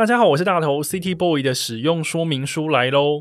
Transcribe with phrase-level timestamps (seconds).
[0.00, 3.20] 大家好，我是大头，City Boy 的使用说明书来喽。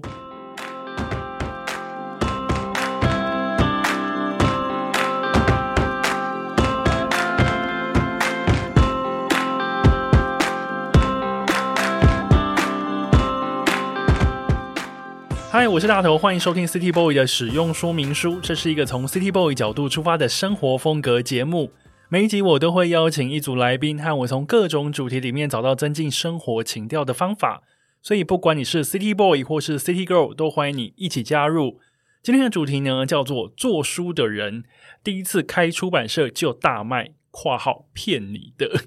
[15.52, 18.40] 嗨，我是大头，欢迎收听 City Boy 的使用说明书。
[18.42, 21.74] 这是一个从 City Boy 角度出发的生活风格节目。
[22.12, 27.62] 每一集我都会邀请一组来宾，和我从各种主题里面找到增进生活情调的方法。
[28.02, 31.80] 所以，不管你是 City Boy 或是 City Girl，都欢迎你一起加入。
[32.24, 34.64] 今天的主题呢，叫做做书的人
[35.04, 38.86] 第一次开出版社就大卖（括号骗你的）。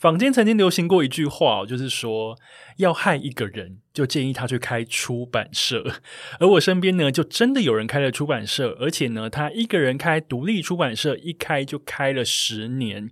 [0.00, 2.38] 坊间曾经流行过一句话，就是说
[2.78, 5.84] 要害一个人，就建议他去开出版社。
[6.40, 13.10] 而我身边呢，就真的有人开了出版社，而且呢，他一个人开独立出版社，一开就开了十年。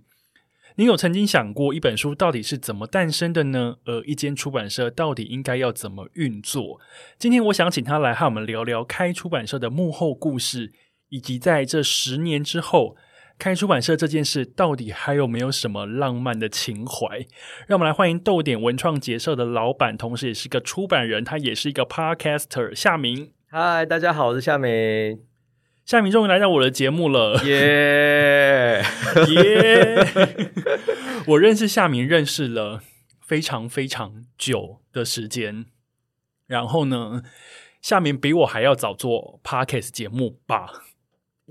[0.77, 3.75] 你有曾经想过一本书到底是怎么诞生的呢？
[3.85, 6.81] 而一间出版社到底应该要怎么运作？
[7.19, 10.73] 今天我想请他来和我们聊聊开出版社的幕后故事，
[11.09, 12.95] 以及在这十年之后。
[13.39, 17.25] 开出版社这件事到底还有没有什么浪漫的情怀？
[17.67, 23.31] 让我们来欢迎豆点文创结社的老板，同时也是个出版人，他也是一个 podcaster 夏明。
[23.47, 25.23] 嗨，大家好，我是夏明。
[25.85, 28.83] 夏明终于来到我的节目了，耶
[29.33, 30.05] 耶！
[31.27, 32.81] 我认识夏明认识了
[33.21, 35.65] 非常非常久的时间，
[36.45, 37.23] 然后呢，
[37.81, 40.67] 夏明比我还要早做 podcast 节目吧？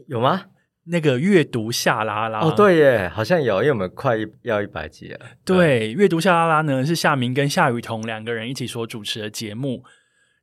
[0.06, 0.48] 有吗？
[0.90, 5.18] 那个阅读夏拉拉哦，对耶，好像有，因为我们快要一百集了。
[5.44, 9.84] 对，阅读夏拉拉呢是夏明跟夏雨桐两个人一起所主持的节目。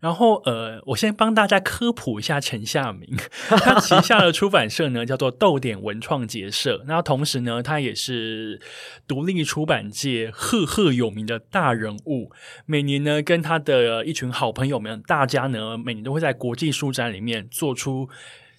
[0.02, 3.10] 然后，呃，我先帮大家科普一下陈夏明，
[3.50, 6.84] 他旗下的出版社呢叫做豆点文创结社。
[6.86, 8.62] 那同时呢，他也是
[9.08, 12.30] 独立出版界赫赫有名的大人物。
[12.68, 18.08] 每年呢，跟他的一群好朋友们，大家呢每年都会在国际书展里面做出。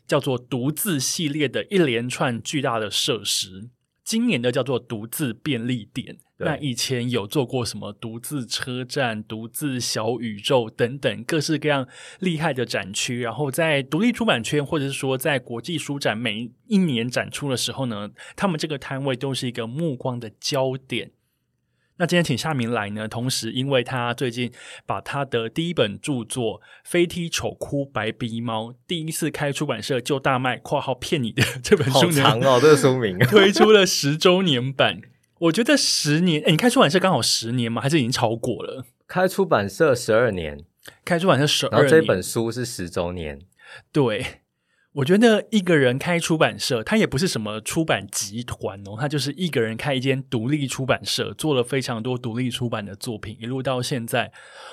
[0.07, 3.69] 叫做独自系列的一连串巨大的设施，
[4.05, 6.19] 今年的叫做独自便利店。
[6.39, 11.89] 那以前有做过什么独自车站、独自小宇宙等等各式各样
[12.21, 13.21] 厉害的展区。
[13.21, 21.13] 然后在独立出版圈，或者是说在国际书展每一年展出的时候呢，他们这个摊位都是一个目光的焦点。
[21.99, 24.53] 那今天请夏明来呢，同时因为他最近
[24.85, 35.01] 把他的第一本著作《飞踢丑哭白鼻猫》第一次开出版社就大卖（括号骗你的）这本书长哦，这个书名 推出了十周年版。
[35.39, 37.81] 我觉得十年，哎，你开出版社刚好十年吗？
[37.81, 38.85] 还是已经超过了？
[39.07, 40.65] 开出版社十二年，
[41.05, 43.41] 开出版社十二年，这本书是十周年，
[43.93, 44.43] 对。
[44.97, 54.33] 我觉得一个人开出版社，他也不是什么出版集团哦，他就是一个人开一间独立出版社，做了非常多独立出版的作品，一路到现在，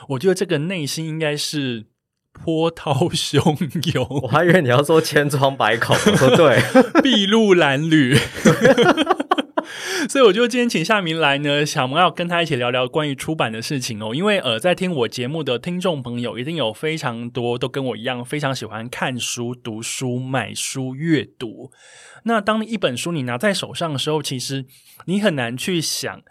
[0.09, 1.87] 我觉得这个内心应该是
[2.31, 4.21] 波涛 汹涌。
[4.23, 6.57] 我还以为你要说千疮百孔，我说对，
[7.03, 8.17] 筚路蓝缕。
[10.09, 14.13] 所以我就今天请夏明来呢，想要跟他一起聊聊关于出版的事情哦。
[14.13, 21.71] 因为呃，在听我节目的听众朋友，一定有非常多都跟我一样，非常喜欢看书、读书、买书、阅读。
[22.23, 24.65] 那当一本书你拿在手上的时候，其实
[25.05, 26.21] 你很难去想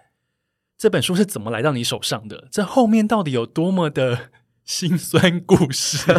[0.79, 4.31] 这本书是怎么来到你手上的，这后面到底有多么的
[4.65, 6.13] 辛酸故事，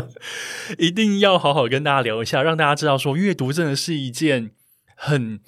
[0.78, 4.52] 一定要好好跟大家聊一下，让大家知道说，阅读真的是一件
[4.96, 5.40] 很。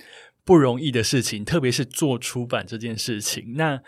[0.44, 3.54] 不容易的事情，特别是做出版这件事情。
[3.56, 3.80] 那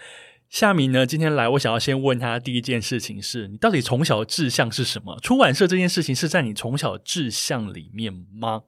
[0.48, 1.04] 夏明呢？
[1.04, 5.18] 今天来，我想要先问他第一件事情是：你到底从小的志向是什么？
[5.20, 8.62] 出版社这件事情是在你从小志向里面吗？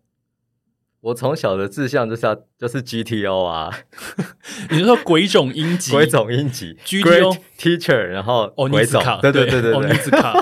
[1.02, 3.70] 我从小的志向就是要就是 GTO 啊，
[4.70, 5.92] 你是说鬼冢英吉？
[5.94, 10.32] 鬼冢英吉，GTO teacher，然后哦尼斯卡，对对对对对，欧尼斯卡。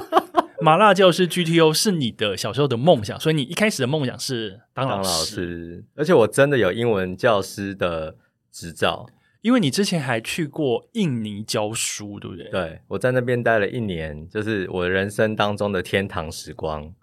[0.64, 5.84] 麻辣教师 GTO 是你的小时候的梦想，所以你一开始的梦想是当老师。
[5.94, 8.16] 而且我真的有英文教师的
[8.50, 9.04] 执照，
[9.42, 12.48] 因为你之前还去过印尼教书，对不对？
[12.48, 16.94] 对，我在那边待了一年，就是我人生当中的天堂时光。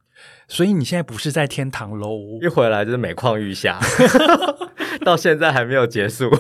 [0.47, 2.39] 所以你现在不是在天堂喽？
[2.41, 3.79] 一回来就是每况愈下，
[5.05, 6.31] 到现在还没有结束。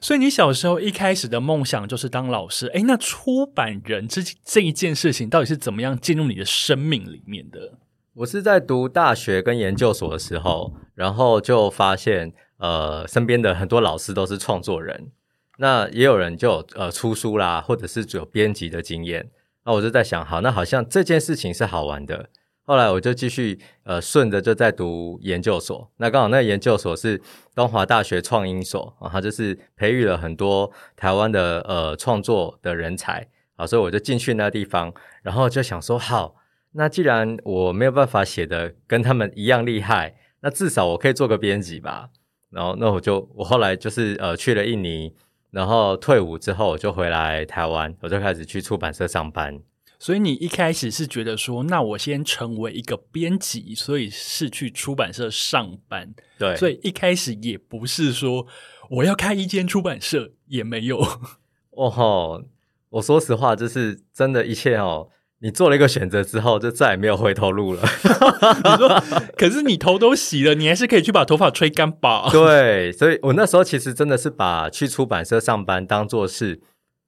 [0.00, 7.72] 所以你小时候一开始的梦想就是当老师，哎，那出版人这这一件事情到底是怎么样进入你的生命里面的？
[8.14, 15.12] 我是在读大学跟研究所的时候，然后就发现，呃，身边的很多老师都是创作人，
[15.58, 19.30] 那也有人就呃出书啦，或者是有编辑的经验，
[19.64, 22.28] 那我就在想，好，那好像这件事情是好玩的。
[22.68, 27.18] 后来我就继续呃顺着就在读研究所，那刚好那个研究所是
[27.54, 33.26] 东华大学创英所啊，它就是培育了很多台湾的呃创作的人才
[33.56, 34.92] 啊，所以我就进去那地方，
[35.22, 36.34] 然后就想说好，
[36.72, 42.10] 那既然我没有办法写的跟他们一样厉害，那至少我可以做个编辑吧。
[42.50, 45.14] 然后那我就我后来就是呃去了印尼，
[45.52, 49.58] 然后退伍之后我就回来台湾，我就开始去出版社上班。
[50.00, 56.14] 所以你一开始是觉得说，那我先成为一个编辑，所以是去出版社上班。
[56.38, 58.46] 对，所以一开始也不是说
[58.90, 61.00] 我要开一间出版社，也没有。
[61.72, 62.44] 哦吼，
[62.90, 65.08] 我说实话，就是真的一切哦，
[65.40, 67.82] 你做了一个选择之后，就再也没有回头路了。
[67.82, 69.02] 你说，
[69.36, 72.30] 可是你头都洗了，你还是可以去把头发吹干吧？
[72.32, 76.60] 对，所以我那时候其实真的是把去出版社上班当做是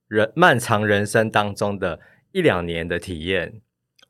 [0.09, 2.01] 人漫长人生当中的。
[2.33, 3.61] 一两年的体验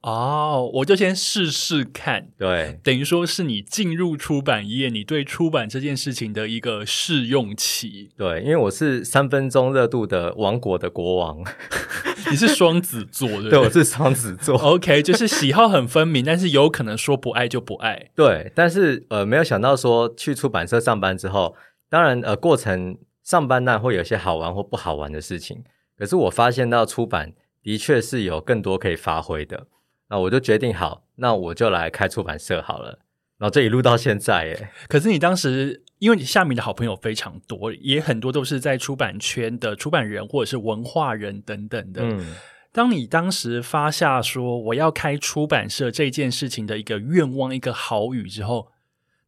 [0.02, 2.28] 哦，我就先试试看。
[2.38, 8.11] 对，等于说是你进入出版业，你对出版这件事情的一个试用期。
[8.17, 11.44] 对，因为我是三分钟热度的王国的国王，
[12.31, 14.56] 你是双子座的，对，我是双子座。
[14.56, 18.11] OK，就是喜好很分明，但是有可能说不爱就不爱。
[18.14, 21.55] 对，但是呃，没有想到说去出版社上班之后，
[21.90, 25.62] 当然呃，过程上班那会有些好玩或不好玩的事情，
[25.99, 27.34] 可是我发现到出版。
[27.62, 29.66] 的确是有更多可以发挥的，
[30.08, 33.00] 那我就决定好，那我就来开出版社好了。
[33.38, 34.70] 然后这一路到现在，耶。
[34.88, 42.02] 可是你当时因为你下面的好朋友非常多，也很多都是在出版圈的出版人或者是文化人等等的。
[42.02, 42.34] 嗯，
[42.70, 48.68] 当你当时发下说我要开出版社这件事情的一个愿望、一个好语之后，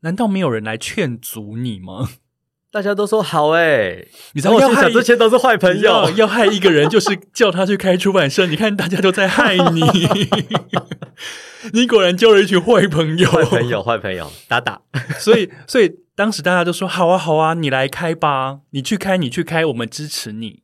[0.01, 2.11] 难道没有人来劝阻你吗？
[2.73, 4.03] 大家都说好哎，
[4.33, 8.47] 你知道要害这些都是坏朋友，要害一个人就是叫他去开出版社。
[8.47, 9.83] 你看大家都在害你，
[11.75, 14.81] 你果然交了一群坏朋友，坏朋友，坏朋友，打打。
[15.21, 20.63] 所以，所以当时大家都说好啊，好啊，你来开吧，你去开，你去开，我们支持你。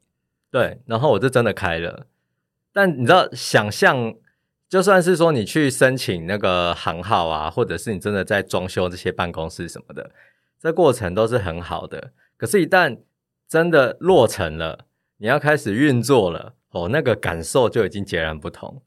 [0.50, 2.06] 对，然后我就真的开了。
[2.72, 4.14] 但你知道，想象
[4.70, 10.10] 就算是说你去申请那个行号啊，或者是你真的在装修这些办公室什么的。
[10.60, 13.00] 这过程都是很好的，可是，一旦
[13.48, 14.86] 真的落成了，
[15.18, 18.82] 你要开始运作了，哦，那个感受就已经截然不同。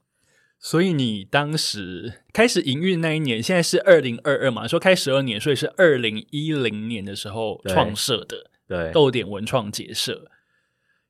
[0.58, 4.68] 所以，你当时开始营运那一年，现在是二零二二嘛？
[4.68, 10.30] 说开十二年，所以是二零一零年的时候创设的，对，豆点文创结社。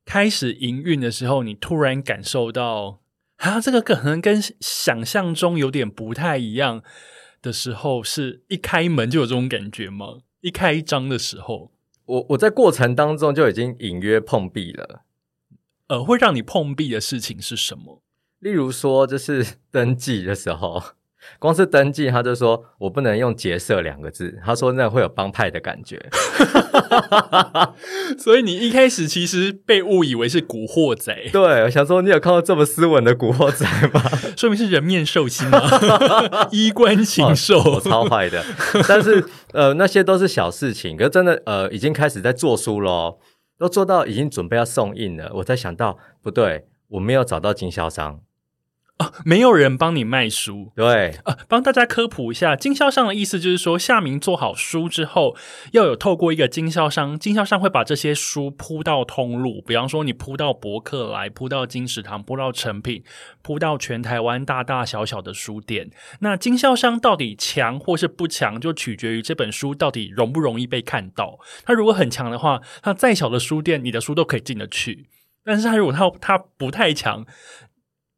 [0.06, 3.02] 开始营运的时候，你突然感受到，
[3.36, 6.82] 啊，这个可能跟想象中有点不太一样
[7.42, 10.20] 的时候，是一开门就有这种感觉吗？
[10.42, 11.72] 一开张的时候，
[12.04, 15.04] 我我在过程当中就已经隐约碰壁了。
[15.88, 18.02] 呃，会让你碰壁的事情是什么？
[18.38, 20.82] 例如说，就是登记的时候。
[21.38, 26.00] 光是登记，他就说我不能用“结社”两个字，他说那会有帮派的感觉。
[28.18, 31.14] 所以你一开始其实被误以为是古惑仔。
[31.32, 34.02] 对，我想说你有看到这么斯文的古惑仔吗？
[34.36, 38.42] 说明是人面兽心啊， 衣冠禽兽，超坏的。
[38.88, 43.18] 但是呃，那些都是小事情，可是真的呃，已经开始在做书喽，
[43.58, 45.30] 都做到已经准备要送印了。
[45.34, 48.20] 我才想到不对，我没有找到经销商。
[49.24, 55.36] 没有人帮你卖书，对啊，帮大家科普一下，经销商的意思就是说，夏明做好书之后，
[55.72, 63.02] 要有透过一个经销商，经销商会把这些书铺到通路，比方说你铺到博客来，铺到金石堂，铺到成品，
[63.42, 65.90] 铺到全台湾大大小小的书店。
[66.20, 71.38] 那经销商到底强或是不强，就取决于这本书到底容不容易被看到。
[71.64, 75.06] 他如果很强的话，他再小的书店，你的书都可以进得去；
[75.44, 77.24] 但是他如果他他不太强。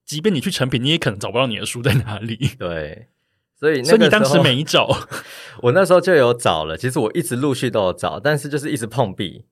[0.04, 2.36] 即便你去成品，你也可能找不到你的书在哪里。
[2.58, 3.08] 对，
[3.58, 4.88] 所以所以你当时没找，
[5.62, 6.76] 我那时候就有找了。
[6.76, 9.44] 其实我一直陆续都有找，但是就是一直碰壁。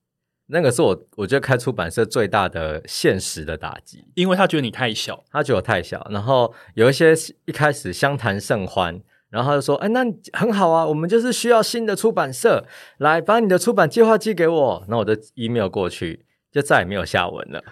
[0.49, 6.07] 那个是我我觉得开出版社最大的现实的打击，因为他觉得你太小，他觉得我太小。
[6.11, 7.15] 然后有一些
[7.47, 10.05] 一开始相谈甚欢，然后他就说：“哎，那
[10.35, 12.67] 很好啊，我们就是需要新的出版社
[12.99, 16.27] 来把你的出版计划寄给我。”那我的 email 过去。
[16.53, 17.65] 就再也没有下文了。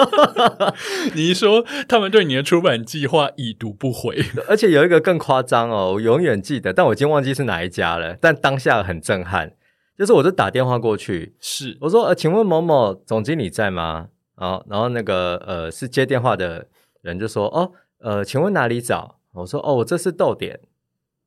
[1.14, 8.14] 你一说他们对你的出版计划已读不回， 而且有一个更夸张哦，我永远记得，但我已经忘记是哪一家了。
[8.20, 9.56] 但当下很震撼，
[9.96, 14.08] 就是我就打电话过去，是我说呃，请问某某总经理在吗？
[14.34, 16.68] 啊，然后那个呃是接电话的
[17.00, 19.18] 人就说哦呃，请问哪里找？
[19.32, 20.60] 我说哦，我这是豆点，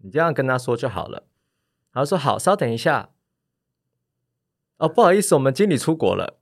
[0.04, 1.24] 你这样跟他说就好了。
[1.92, 3.10] 他说好，稍等一下。
[4.78, 6.38] 哦，不好意思，我们经理出国了。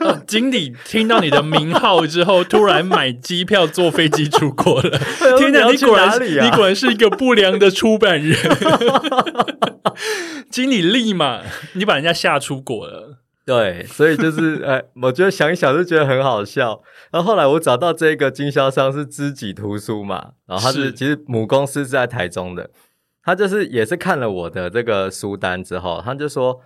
[0.00, 4.98] 哦 经理听到你的名号之后， 突然买机票坐飞机出国了。
[5.38, 8.36] 天哪，你果然你果然是一个不良的出版人。
[10.50, 11.42] 经理立马
[11.74, 13.18] 你把人家吓出国了。
[13.44, 16.80] 对，所以就是，哎，我觉得想一想就觉得很好笑。
[17.10, 22.70] 然后后来我找到这个经销商是知己图书嘛，然后他是是其实母公司是在台中的，
[23.24, 26.60] 他就是也是看了我的这个书单之后，他就说：“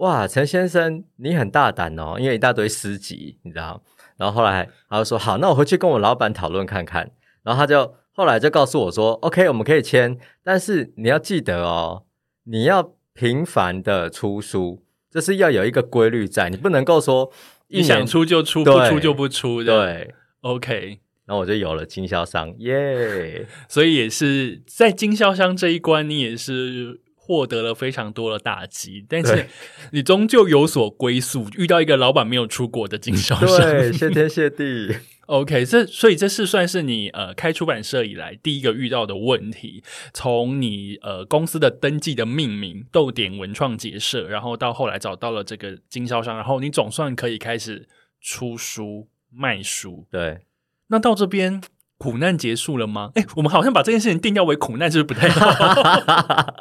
[0.00, 3.82] 哇，陈先生你很大胆哦，因为一大堆诗集，你知道。”
[4.16, 7.10] 然后后来他就说：“好，那我回去跟我老板讨论看看。”
[7.42, 12.04] 然后他就后来就告诉我说：“OK，我们可以签，但是你要记得哦，
[12.44, 17.32] 你要频繁的出书。”就是要有一个规律在，你不能够说
[17.66, 19.84] 一你想出就出，不出就不出的。
[19.84, 21.00] 对，，OK。
[21.26, 23.44] 然后我就有了经销商，耶！
[23.68, 27.00] 所以也是在经销商这一关，你也是
[27.30, 29.46] 获得了非常多的打击，但是
[29.92, 31.46] 你终究有所归宿。
[31.56, 34.96] 遇到一个老板没有出国的经销商，对，谢天谢地。
[35.30, 39.84] OK，这所以这是算是你呃开出版社以来第一个遇到的问题。
[40.12, 47.88] 从你呃公司的登记的命名豆点文创结社，然后到后来找到了这个经销商，然后你总算可以开始
[48.20, 50.04] 出书卖书。
[50.10, 50.40] 对，
[50.88, 51.62] 那到这边
[52.00, 53.10] 苦难结束了吗？
[53.14, 56.54] 哎，我们好像把这件事情定调为苦难，是不是不太好？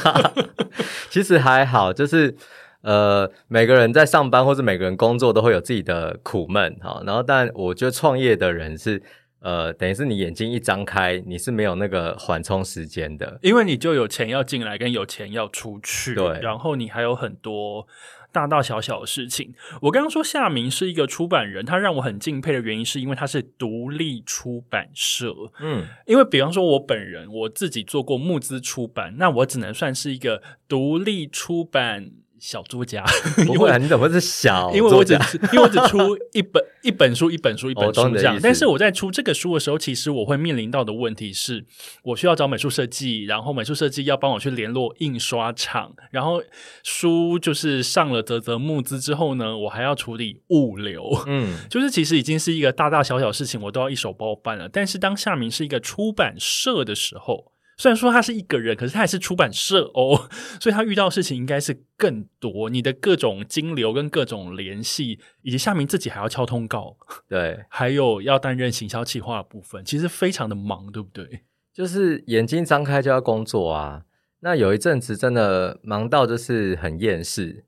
[1.10, 2.34] 其实还好，就是
[2.80, 7.02] 呃，每个人在上班或者每个人工作都会有自己的苦闷哈。
[7.04, 9.02] 然后，但我觉得创业的人是
[9.40, 13.38] 呃，等于是你眼睛一张开，你是没有那个缓冲时间的。
[13.42, 17.86] 因为你就有钱要进来，跟有钱要出去，对然后你还有很多
[18.32, 19.54] 大大小小的事情。
[19.82, 25.34] 我刚刚说夏明是一个出版人，他让我很敬佩的原因，是因为他是独立出版社。
[25.60, 32.10] 嗯，因为比方说，我本人我自己做过募资出版，那我只能算是一个独立出版
[32.40, 33.04] 小作家，
[33.46, 35.04] 不会啊，你怎么是小因为我？
[35.04, 35.12] 只
[35.52, 35.98] 因为我只出
[36.32, 41.64] 一本 一本书一本书一本书这样但是我在出这个书的时候，其实我会面临到的问题是，
[42.02, 46.42] 我需要找美术设计，然后美术设计要帮我去联络印刷厂，然后
[46.82, 51.04] 书就是上了泽泽募资之后呢，我还要处理物流。
[51.26, 54.68] 嗯， 就是其实已经是一个大大小小事情，我都要一手包办了。
[54.68, 60.28] 但是当夏明是一个出版社的时候，虽然说他是一个人，可是他也是出版社哦，
[60.60, 62.68] 所以他遇到的事情应该是更多。
[62.68, 71.40] 你的各种金流跟各种联系，以及夏明自己还要敲通告，对， 还有要担任行销企划的部分，其实非常的忙，对不对？
[71.72, 74.02] 就是眼睛张开就要工作啊。
[74.40, 77.64] 那有一阵子真的忙到就是很厌世，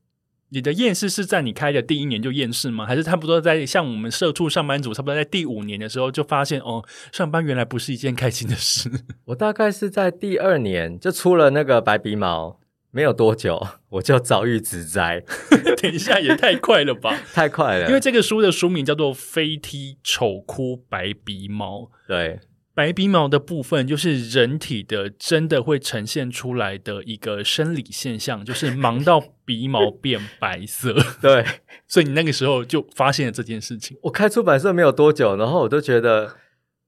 [0.53, 2.85] 你的厌世是在你开的第一年就厌世吗？
[2.85, 8.87] 还是差不多在像我们社畜上班族，差不多在第五年的时候就发现哦，上班原来不是一件开心的事？
[9.25, 12.59] 我大概是在第二年就出了那个白鼻毛，
[12.91, 15.23] 没有多久我就遭遇职灾，
[15.81, 17.19] 等一下也太快了吧！
[17.33, 17.87] 太快了。
[17.87, 21.79] 因为这个书的书名叫做《飞踢丑哭白鼻毛》。
[22.07, 22.39] 对
[22.75, 31.45] 白鼻毛的部分就是人体的真的会呈现出来的一个生理现象，就是忙到鼻毛变白色， 对，
[31.87, 33.97] 所以你那个时候就发现了这件事情。
[34.03, 36.35] 我开出版社没有多久，然后我就觉得。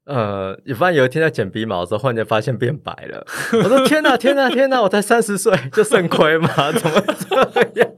[0.07, 3.25] 呃，发现有一天在剪鼻毛的时候，忽然间发现变白了。
[3.53, 4.79] 我说：“天哪，天哪，天哪！
[4.83, 6.71] 我才三十岁就肾亏吗？
[6.71, 7.35] 怎么这
[7.81, 7.91] 样？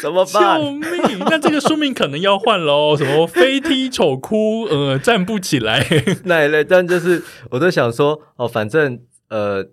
[0.00, 0.60] 怎么办？
[0.60, 1.18] 救命！
[1.20, 5.86] 那这个书名可能要换喽， 什么飞踢丑哭，呃，站不起来。
[6.24, 9.66] 那一类，但就是我都想说，哦，反正呃，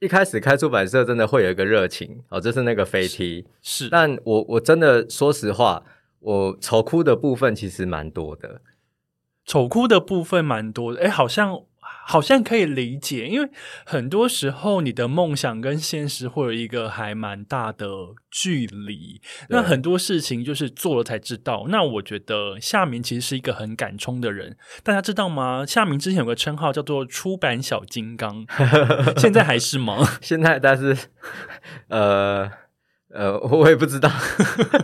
[0.00, 3.46] 一开始开出版社真的会有一个热情，哦，就是那个飞踢。
[3.62, 5.82] 是，但我我真的说实话，
[6.20, 8.60] 我丑哭的部分其实蛮多的。
[9.44, 11.62] 丑哭的部分蛮多的，哎，好像
[12.10, 13.50] 好像可以理解，因为
[13.84, 17.86] 很多时候你的梦想跟现实会有一个还蛮大的
[18.30, 19.20] 距离。
[19.50, 21.66] 那很多事情就是做了才知道。
[21.68, 25.66] 那我觉得夏明其实是一个很敢冲的人，大家知道吗？
[25.66, 28.46] 夏明之前有个称号叫做“出版小金刚”，
[29.18, 29.98] 现在还是吗？
[30.22, 30.96] 现在但是
[31.88, 32.50] 呃
[33.18, 34.08] 呃，我也不知道。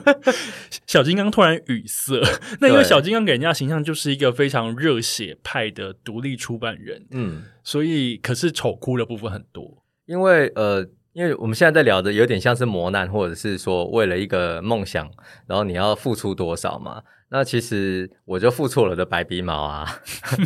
[0.88, 2.20] 小金刚突然语塞，
[2.60, 9.84] 那因为小金刚给人家形象就是一个非常热血派的独立出版人，嗯，所以可是丑哭的部分很多。
[10.06, 15.08] 因为呃，因为我们现在在聊的有点像是磨难，或者是说为了一个梦想，
[15.46, 17.02] 然后你要付出多少嘛。
[17.30, 20.00] 那其实我就付出了的白鼻毛啊，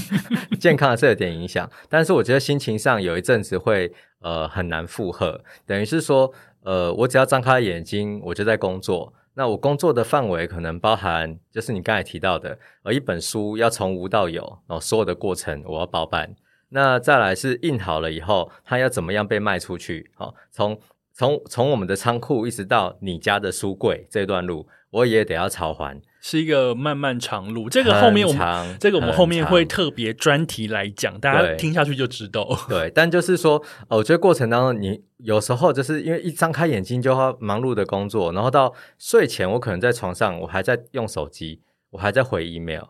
[0.61, 16.35] 健康还是有点影响，但是我觉得心情上有一阵子会呃很难负荷，等于是说呃我只要张开眼睛我就在工作，那我工作的范围可能包含就是你刚才提到的，而一本书要从无到有，然后所有的过程我要包办。
[16.71, 20.11] 那再来是印好了以后，它要怎么样被卖出去？
[20.15, 20.79] 好、从
[21.15, 26.01] 从从我们的仓库一直到你家的书柜这段路，我也得要偿还。
[26.21, 32.49] 是一个漫漫长路，这个后面我们这个我们后面会特别专题来讲，大家对听下去就知道。
[32.69, 41.61] 对，但就是说，呃我觉得过程当中，你有时候就是因为一张开眼睛就要忙碌的工作，然后到睡前，我可能在床上，我还在用手机，
[41.91, 42.83] 我还在回 email，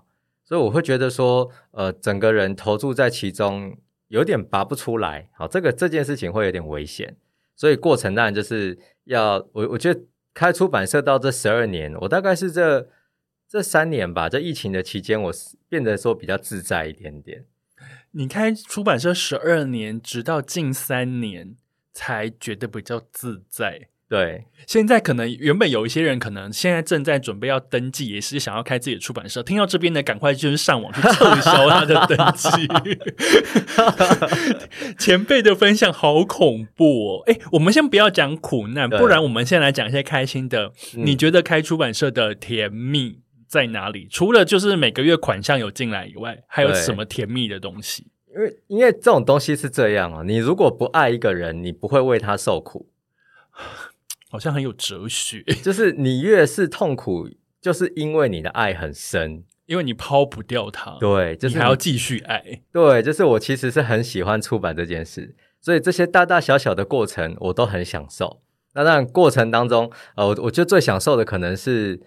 [0.45, 3.77] 所以我会觉得说，呃，整个人投注在其中，
[4.09, 5.29] 有点拔不出来。
[5.37, 7.15] 好，这个这件事情会有点危险，
[7.55, 10.01] 所以过程当然就是要我我觉得
[10.33, 12.89] 开出版社到这十二年，我大概是这
[13.51, 17.47] 这三年吧，在疫情的期间，我是变得说比较自在一点点。
[18.11, 21.57] 你开出版社十二年，直到近三年
[21.95, 23.89] 才觉得比较自在。
[24.07, 29.43] 对，现在可能原本有一些人可能现在正在准备要登记，也是想要开自己的出版社。
[29.43, 32.49] 听到这边的，赶快就是上网去撤销他的登记。
[34.99, 37.23] 前辈的分享好恐怖哦！
[37.27, 40.73] 哎，我们先不要讲苦难，不然我们先来讲一些开心的。
[40.95, 44.07] 嗯你觉得开出版社的甜蜜在哪里？
[44.11, 48.07] 除了就是每个月款项有进来以外，还有什么甜蜜的东西？
[48.33, 52.89] 因为因为这种东西是这样啊，你如果不爱一个人，你不会为他受苦，
[54.31, 57.29] 好像很有哲学，就是你越是痛苦，
[57.61, 59.45] 就是因为你的爱很深。
[59.67, 62.63] 因为你抛不掉他，对，就是你还要继续爱。
[62.73, 68.41] 对，就是我其实是很喜欢出版这件事，所以这些大大小小的过程我都很享受。
[68.73, 72.01] 那当然过程当中，呃，我我觉得最享受的可能是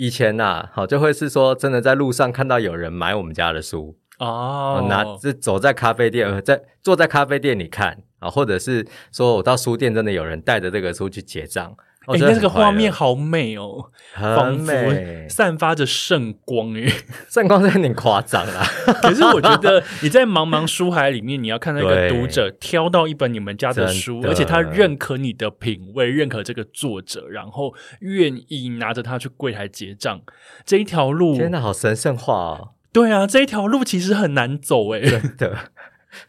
[0.00, 11.76] 以前呐、好就会是说真的在路上看到有人买我们家的书，哦，拿是走在咖啡店，呃在坐在咖啡店里看啊，或者是说我到书店真的有人带着这个书去结账，我
[12.14, 16.90] 哎、那这个画面好美哦，很仿佛美，散发着圣光哎。
[17.28, 18.64] 圣光是有点夸张啦。
[19.02, 30.20] 可是我觉得你在茫茫书海里面，你要看那个对读者挑到一本你们家的书，的而且他认可你的品味，认可这个作者，然后愿意拿着它去柜台结账，
[30.64, 32.68] 这一条路，真的，好神圣化哦！
[32.92, 35.00] 对啊，这一条路其实很难走哎。
[35.00, 35.56] 真的，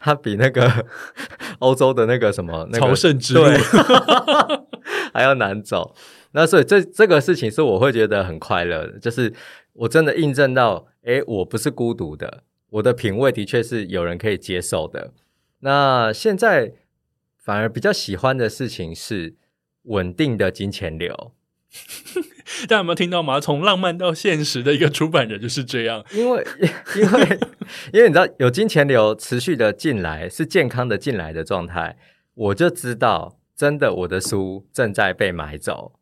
[0.00, 0.86] 它比那个
[1.60, 3.56] 欧洲的那个什么那个朝圣之路对
[5.12, 5.94] 还要难走。
[6.32, 9.32] 那所以这这个事情是我会觉得很快乐的，就是
[9.74, 15.12] 我真的印证到，诶，我不是孤独的，我的品味的确是有人可以接受的。
[15.60, 16.72] 那现在
[17.36, 19.34] 反而比较喜欢的事情是
[19.82, 21.32] 稳定的金钱流。
[22.68, 23.40] 大家有没有听到吗？
[23.40, 26.04] 从浪漫到现实的一个出版人就是这样。
[26.12, 26.46] 因为
[26.96, 27.38] 因为
[27.92, 31.96] 因为你知道有金钱流持续的进来，是健康的进来的状态，
[32.34, 35.92] 我就知道真的我的书正在被买走。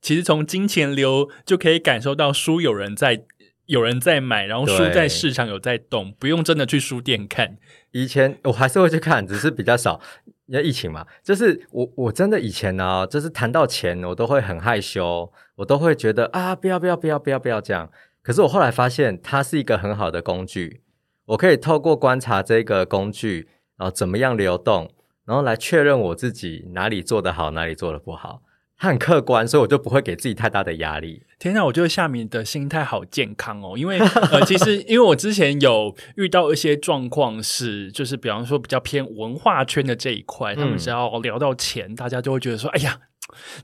[0.00, 3.24] 其实从金钱流就可以感受到书有人在
[3.66, 7.58] 有人在买，然后书在市场有在动，不用真的去书店看。
[7.90, 10.00] 以前我还是会去看，只是比较少。
[10.48, 17.90] 因为疫情嘛，就是我我真的以前呢、就是谈到钱，我都会很害羞，我都会觉得啊，不要不要不要不要不要这样。
[18.22, 20.80] 可是我后来发现，它是一个很好的工具，
[21.26, 24.90] 我可以透过观察这个工具，然后怎么样流动，
[25.26, 28.42] 然后来确认我自己哪里做得好，哪里做得不好。
[28.78, 31.24] 它很客观，所以我就不会给自己太大的压力。
[31.38, 43.00] 天哪，我觉得夏明的心态好健康哦，因为呃，其实因为我之前有遇到一些状况是，就是比方说比较偏文化圈的这一块，他们嗯只要聊到钱，大家就会觉得说，哎呀，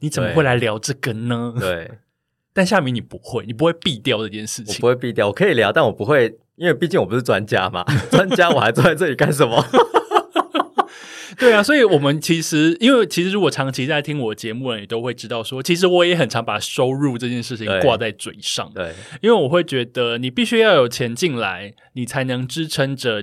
[0.00, 1.54] 你怎么会来聊这个呢？
[1.60, 1.92] 对
[2.52, 4.86] 但夏明你不会，你不会避掉这件事情我情不。
[4.88, 7.84] 会避掉，我可以聊，但我不会，因为毕竟我不是专家嘛。
[8.10, 9.64] 专家我还坐在这里干什么？
[11.44, 17.80] 对啊，所以我们其实，因为其实如果长期在听我节目的人，也都会知道说，其实我也很常把收入这件事情对。
[17.82, 18.94] 挂在嘴上，对。
[19.20, 23.22] 因为我会觉得你必须要有钱进来，你才能支撑着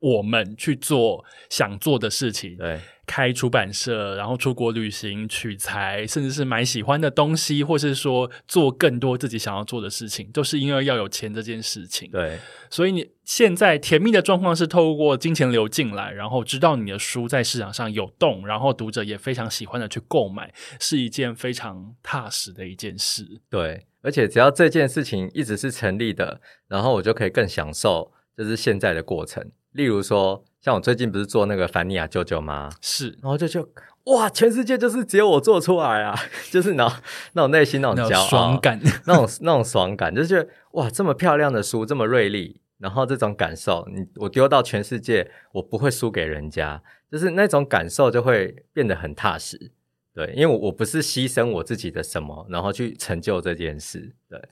[0.00, 12.10] 我们去做想做的事情，对开出版社，然后出国旅行、取材，甚至是买喜欢的东西，或是说做更多自己想要做的事情，都是因为要有钱这件事情。
[12.10, 23.40] 对所以你现在甜蜜的状况是透过金钱流进来，然后知道你的书在市场上有动，然后读者也非常喜欢的去购买，是一件非常踏实的一件事。
[23.48, 29.50] 对，而且只要这件事情一直是成立的，然后我就可以更享受就是现在的过程。
[29.72, 32.70] 例如说，像我最近不是做那个凡尼亚舅舅吗？
[32.80, 33.68] 是然后就就
[34.04, 36.18] 哇，全世界就是只有我做出来啊，
[36.50, 36.96] 就是那种
[37.34, 49.72] 那种内心那种那骄傲、种爽感，那种那种爽感，就是觉得哇，这么漂亮的书，这么锐利，然后这种感受，你我丢到全世界，我不会输给人家，就是那种感受就会变得很踏实。
[50.14, 54.16] 对，因为我我不是牺牲我自己的什么，然后去成就这件事。
[54.28, 54.42] 对，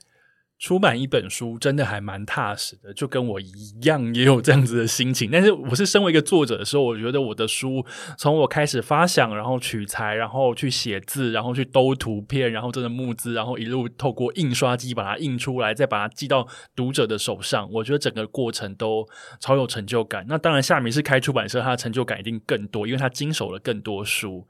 [0.59, 3.51] 出版一本书真的还蛮踏实的，就跟我一
[3.83, 5.29] 样也有这样子的心情。
[5.31, 7.85] 但是我是身为一个作者的时候，我觉得我的书
[8.17, 19.07] 从我开始发想，然后取材，然后去写字，然后去兜图片，然后真的募资，然后一路透过印刷机把它印出来，再把它寄到读者的手上，我觉得整个过程都
[19.39, 20.25] 超有成就感。
[20.27, 24.47] 那当然，夏明是开出版社，他的成就感一定更多，因为他经手了更多书。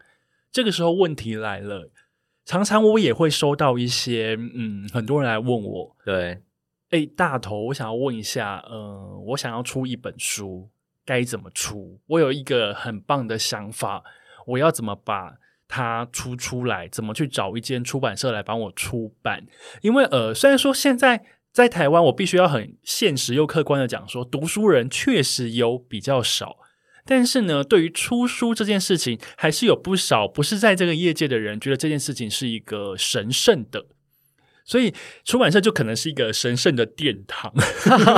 [0.53, 1.91] 这个时候问题来了。
[2.47, 6.41] 常常我也会收到一些，嗯，很多人来问我，对，
[6.91, 10.69] 哎，大头，我想要问一下，呃，我想要出一本书，
[11.05, 11.99] 该怎么出？
[12.07, 14.01] 我有一个很棒的想法，
[14.45, 15.33] 我要怎么把
[15.67, 16.87] 它出出来？
[16.87, 19.45] 怎么去找一间出版社来帮我出版？
[19.81, 26.59] 因为，呃，虽然说现在在台湾，我必须要很现实又客观的讲说，读书人确实有比较少。
[27.07, 33.85] 但是呢，对于出书这件事情，还是有不少不是在这个业界的人觉得这件事情是一个神圣的，
[34.65, 34.93] 所以
[35.23, 37.53] 出版社就可能是一个神圣的殿堂。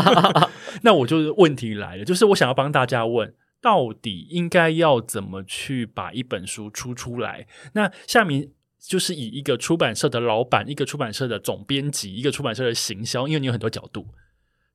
[0.81, 7.47] 那我就问题来了，就是我想要帮大家问，到底应该要怎么去把一本书出出来？
[7.73, 8.49] 那下面
[8.79, 14.07] 就是以一个出版社的老板、一个出版社的总编辑、一个出版社的行销，因为你有很多角度。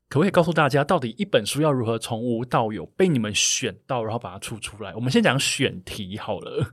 [0.09, 4.95] 可不可以告诉大家，到底一本书要如何从无到有被你们选到，然后把它出出来？
[4.95, 6.65] 我们先讲选题好了。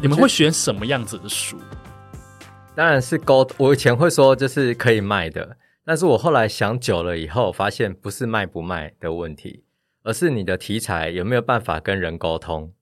[0.00, 1.58] 你们会选什么样子的书？
[2.78, 9.64] 当然是沟，我以前会说就是可以卖的，但是我后来想久了以后，发现不是卖不卖的问题，
[10.04, 12.72] 而是你的题材有没有办法跟人沟通。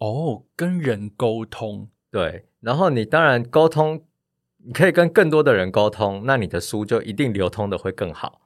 [0.00, 4.02] 哦，跟人沟通，对，然后你当然沟通，
[4.64, 8.40] 你可以跟更多的人沟通，那你的书就一定流通的会更好。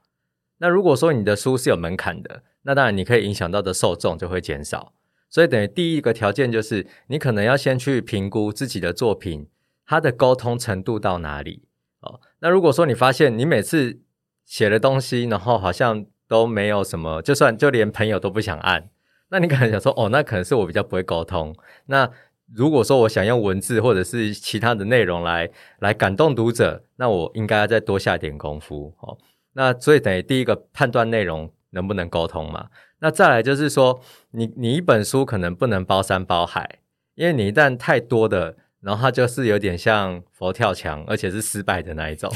[0.58, 4.92] 那如果说你的书是有门槛的，那当然你可以影响到的受众就会减少。
[5.30, 9.48] 所以等于第一个条件就是，你可能要先去评估自己的作品。
[9.90, 11.64] 他的沟通程度到哪里？
[11.98, 13.98] 哦，那如果说你发现你每次
[14.44, 18.88] 写的东西，然后好像都没有什么，就算就连朋友都不想按，
[19.30, 21.52] 那你可能想说，哦，那可能是我比较不会沟通。
[21.86, 22.08] 那
[22.54, 25.50] 如果说我想用文字或者是其他的内容来
[25.80, 28.94] 来感动读者，那我应该要再多下点功夫。
[29.00, 29.18] 哦，
[29.54, 32.68] 那所以等于第一个判断内容能不能沟通嘛？
[33.00, 34.00] 那再来就是说，
[34.30, 36.78] 你你一本书可能不能包山包海，
[37.16, 38.56] 因为你一旦太多的。
[38.80, 42.32] 然后它就是有点像佛跳墙，而且是失败的那一种，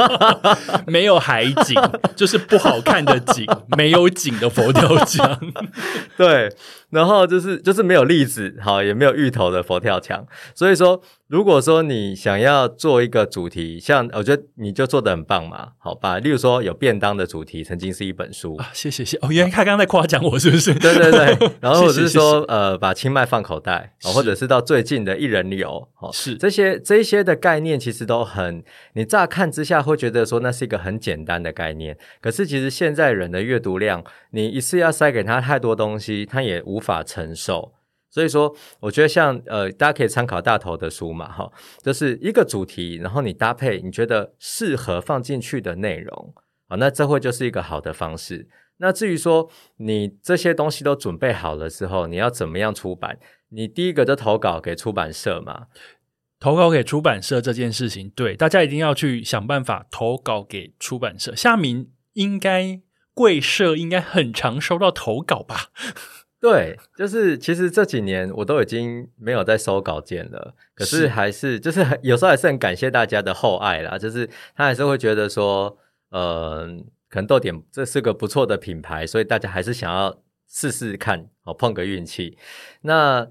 [0.86, 1.80] 没有海景，
[2.14, 5.40] 就是不好看的景，没有景的佛跳墙。
[6.18, 6.54] 对，
[6.90, 10.26] 然后就是就是没有栗子，好，也没有芋头的佛跳墙。
[10.54, 11.02] 所以说。
[11.32, 16.18] 如果说你想要做一个主题，像我觉得你就做的很棒嘛，好吧？
[16.18, 20.74] 例如说有便当的主题，曾经是一本书啊，谢谢谢哦，原来他刚刚在夸奖我是不是？
[20.74, 37.74] 对对对， 然后我是说呃，把清迈放口袋，或者是到最近的一人游，哦，是这些这些的概念其实都很，你乍看之下会觉得说那是一个很简单的概念，可是其实现在人的阅读量，你一次要塞给他太多东西，他也无法承受。
[38.10, 41.50] 所以说，我觉得像呃，大家可以参考大头的书嘛，哈，
[41.82, 46.34] 就是一个主题，然后你搭配你觉得适合放进去的内容，
[46.68, 48.46] 啊，那这会就是一个好的方式。
[48.76, 53.18] 那至于说你这些东西都准备好了之后，你要怎么样出版？
[53.48, 55.68] 你第一个就投稿给出版社嘛，
[56.42, 61.36] 投稿给出版社这件事情，对大家一定要去想办法投稿给出版社。
[61.36, 62.80] 夏明应该
[63.14, 65.70] 贵社应该很常收到投稿吧？
[66.42, 75.78] 对，就是其实这几年我都已经没有在收稿件了，可是还是就是有时候还是很感谢大家的厚爱啦， 就是他还是会觉得说，
[76.10, 76.66] 呃，
[77.08, 82.36] 可能豆点这是个不错的品牌，所以大家还是想要试试看，哦，碰个运气。
[82.80, 83.28] 那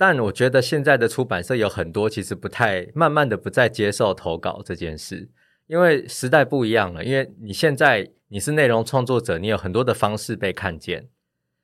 [0.00, 5.28] 但我觉得现在的出版社有很多其实不太，慢慢的不再接受投稿这件事，
[5.66, 11.10] 因为时代不一样了，因为你现在你是内容创作者，你有很多的方式被看见。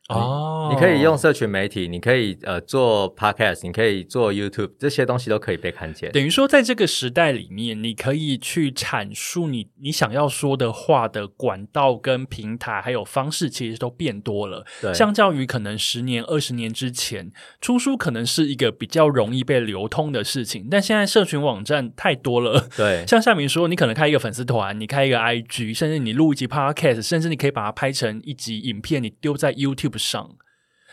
[0.09, 6.13] 哦，你可以用社群媒体，你可以呃做 podcast，你可以做 YouTube，这些东西都可以被看见。
[6.13, 14.65] 等于说，在这个时代里面，你可以去阐述你你想要说的话的管道跟平台，还有方式，其实都变多了。
[14.81, 22.69] 对，相较于可能十年、二十年之前，出书可能是一个比较容易被流通的事情，但现在社群网站太多了。
[22.77, 29.96] 对，像夏明说，你可能开一个粉丝团，你开一个 IG，甚至你录一集 podcast，甚至你可以把它拍成一集影片，你丢在 YouTube。
[29.99, 30.37] 上，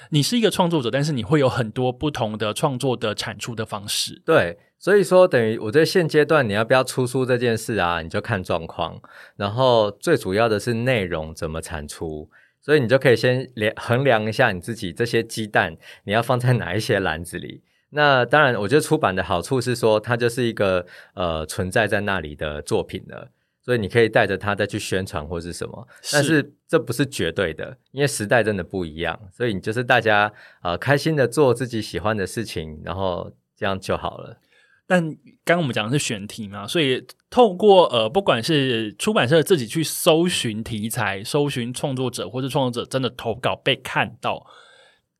[0.10, 4.22] 你是一个创作者，但是你会有很多不同的创作的产出的方式。
[4.26, 9.02] 对，所以说等于我在现阶段你要不要出书这件事啊，你就看状况。
[9.38, 12.30] 然后最主要的是内容怎么产出，
[12.62, 17.62] 所以你就可以先量衡量一下你自己这些鸡蛋你要放在哪一些篮子里。
[17.96, 23.30] 那当然，我觉得出版的好处是说，它就是一个呃存在在那里的作品了。
[23.64, 29.18] 所以你可以带着它再去宣传或是什么，但是这不是绝对的，因为时代真的不一样。
[29.32, 34.38] 所以你就是大家呃开心的做自己喜欢的事情，然后这样就好了。
[34.86, 35.02] 但
[35.46, 44.46] 刚刚我们讲的是选题嘛，所以透过呃不管是出版社自己去搜寻题材、搜寻创作者，或是创作者真的投稿被看到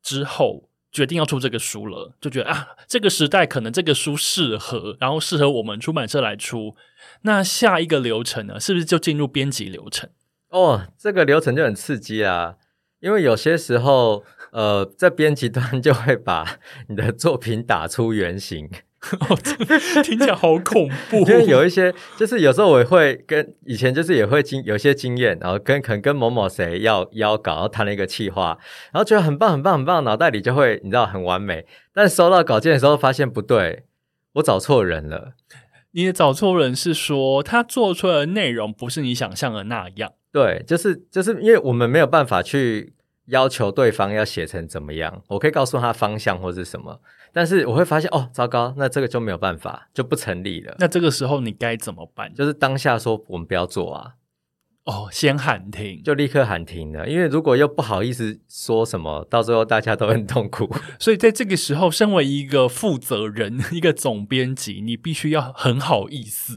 [0.02, 0.68] 之后。
[0.94, 6.76] 决定要出这个书了，就觉得啊，这个时代可能这个书适合，然后适合我们出版社来出。
[7.22, 10.08] 那下一个流程呢，是不是就进入编辑流程？
[10.50, 12.54] 哦，这个流程就很刺激啊，
[13.00, 18.70] 因为有些时候，呃，在编辑端 就会把你的作品打出原形。
[20.02, 21.18] 听起来好恐怖。
[21.28, 28.58] 因为有一些，就是有时候我会跟以前就是也会经有些经验，然后跟可能跟某某谁要邀稿，然后谈了一个企划，
[28.92, 31.66] 然后觉得很棒很棒很棒，脑袋里就会你知道很完美。
[31.92, 33.84] 但收到稿件的时候，发现不对，
[34.34, 35.34] 我找错人了。
[35.92, 40.12] 你找错人是说他做出来的内容不是你想象的那样？
[40.32, 42.94] 对，就是就是因为我们没有办法去
[43.26, 47.00] 要求对方要写成怎么样，我可以告诉他方向或是什么。
[47.34, 50.76] 但是我会发现哦，糟糕，那这个就没有办法，就不成立了。
[50.78, 52.32] 那这个时候你该怎么办？
[52.32, 54.12] 就是当下说我们不要做啊。
[54.84, 57.08] 哦，先喊停，就立刻喊停了。
[57.08, 60.70] 因为如果又不好意思说什么，到最后大家都很痛苦。
[61.00, 66.54] 所以在这个时候，身为一个负责人、 一个总编辑，你必须要很好意思，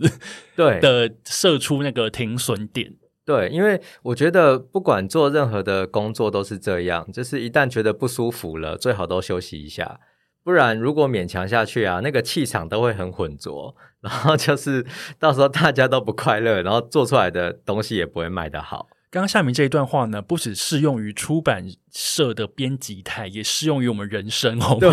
[0.57, 2.95] 对的，设出那个停损点。
[3.25, 10.01] 对，因为我觉得不管做任何的工作都是这样，就是一旦觉得不舒服了，最好都休息一下。
[10.47, 14.85] 不然，如果勉强下去啊，那个气场都会很浑浊， 然后就是
[15.19, 18.87] 到时候大家都不快乐，然后做出来的东西也不会卖得好。
[19.09, 24.77] 刚刚夏明这一段话呢，不只适用于出版社的编辑台，也适用于我们人生 哦。
[24.79, 24.89] 对，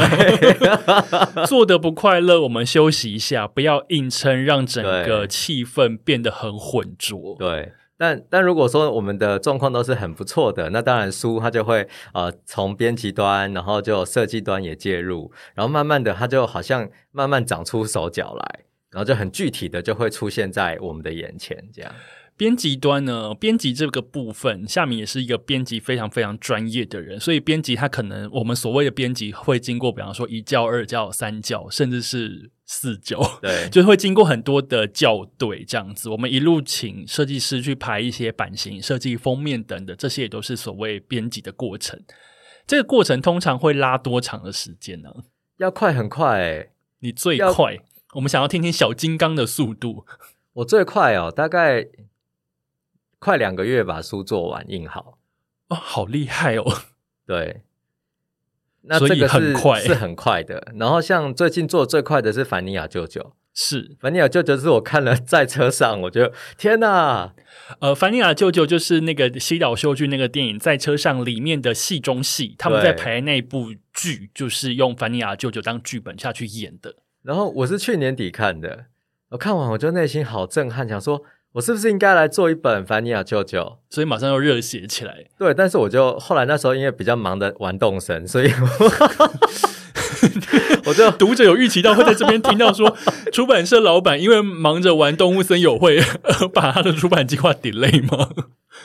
[1.46, 7.36] 做的不快乐，我们休息一下，不要硬撑，让整个气氛变得很浑浊。
[7.38, 7.72] 对。
[7.96, 21.94] 但但如果说我们的状况都是很不错的，那当然书它就会呃从编辑端，然后就设计端也介入，然后慢慢的它就好像慢慢长出手脚来，然后就很具体的就会出现在我们的眼前这样。
[22.36, 36.08] 编辑端呢，编辑这个部分，夏明也是一个编辑非常非常专业的人，所以编辑他可能我们所谓的编辑会经过，比方说一教、二教、三教，甚至是四教，对， 就会经过很多的校对这样子。
[36.08, 42.02] 我们一路请设计师去排一些版型、设计封面等的，这些也都是所谓编辑的过程。
[42.66, 45.10] 这个过程通常会拉多长的时间呢？
[45.58, 47.78] 要快很快诶，你最快，
[48.14, 50.04] 我们想要听听小金刚的速度。
[50.54, 51.86] 我最快哦，大概。
[53.24, 55.16] 快两个月把书做完印好
[55.68, 56.64] 哦，好厉害哦！
[57.26, 57.62] 对，
[58.82, 59.56] 那这个是
[59.86, 60.74] 是很快的。
[60.78, 67.32] 然后像最近做最快的是凡尼亚舅舅，是凡尼亚舅舅是我看了在车上，我觉得天哪！
[67.80, 76.96] 呃，凡尼亚舅舅就是那个西岛秀俊那个电影在车上里面的戏中戏，他们在排那部剧，就是用凡尼亚舅舅当剧本下去演的。
[77.22, 78.84] 然后我是去年底看的，
[79.30, 81.22] 我看完我就内心好震撼，想说。
[81.54, 83.60] 我是不是应该来做一本《凡尼亚舅舅》？
[83.88, 85.24] 所以马上又热血起来。
[85.38, 88.50] 对，但是我就后来那时候因为比较忙的玩动神，所以
[90.84, 92.96] 我就读者有预期到会在这边听到说，
[93.32, 96.00] 出版社老板因为忙着玩动物森友会，
[96.52, 98.30] 把他的出版计划 delay 吗？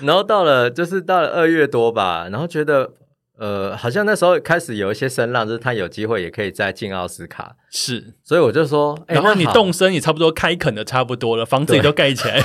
[0.02, 2.92] 然后到了就是到了二月多吧，然后觉得。
[3.40, 12.42] 呃，好像那时候开始有一些声浪，就是他有机会也可以再进奥斯卡，是，所以我就说，然后你动身也差不多开垦的差不多了，房子也都盖起来，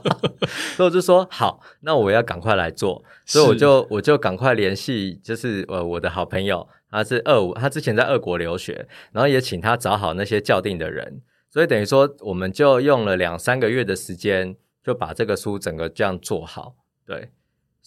[0.76, 16.74] 所以我就说好，那我要赶快来做，所以我就我就赶快联系，就是呃我的好朋友，他是二五，他之前在俄国留学，然后也请他找好那些校定的人，所以等于说我们就用了两三个月的时间，就把这个书整个这样做好，
[17.06, 17.30] 对。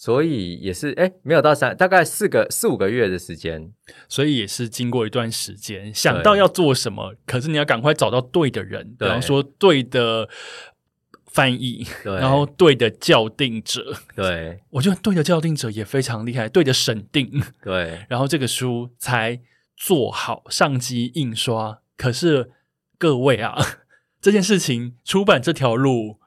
[0.01, 3.73] 所以也是哎，没有到三，大概四个四五个月的时间，
[4.07, 10.29] 所以也是经过一段时间，想到要做什么，可是你要赶快找到对的人，比方说对的
[11.25, 14.61] 翻译，然后对的校订者，对。
[14.69, 19.41] 我觉得对的校订者也非常厉害，对的审定，对，然后这个书才
[19.75, 21.81] 做好上机印刷。
[21.97, 22.51] 可是
[22.97, 23.57] 各位啊，
[24.21, 26.18] 这件事情出版这条路。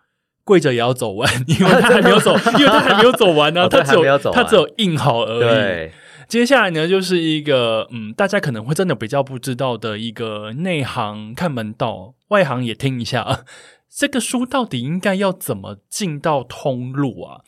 [0.44, 3.68] 跪着也要走完， 因为他还没有走， 因为他还没有走完呢。
[3.68, 5.40] 他只有他只有印好而已。
[5.40, 5.92] 对，
[6.28, 13.44] 接下来呢，就是一个嗯，大家可能会真的比较不知道的一个内行看门道，外行也听一下。
[13.94, 17.42] 这个书到底应该要怎么进到通路啊？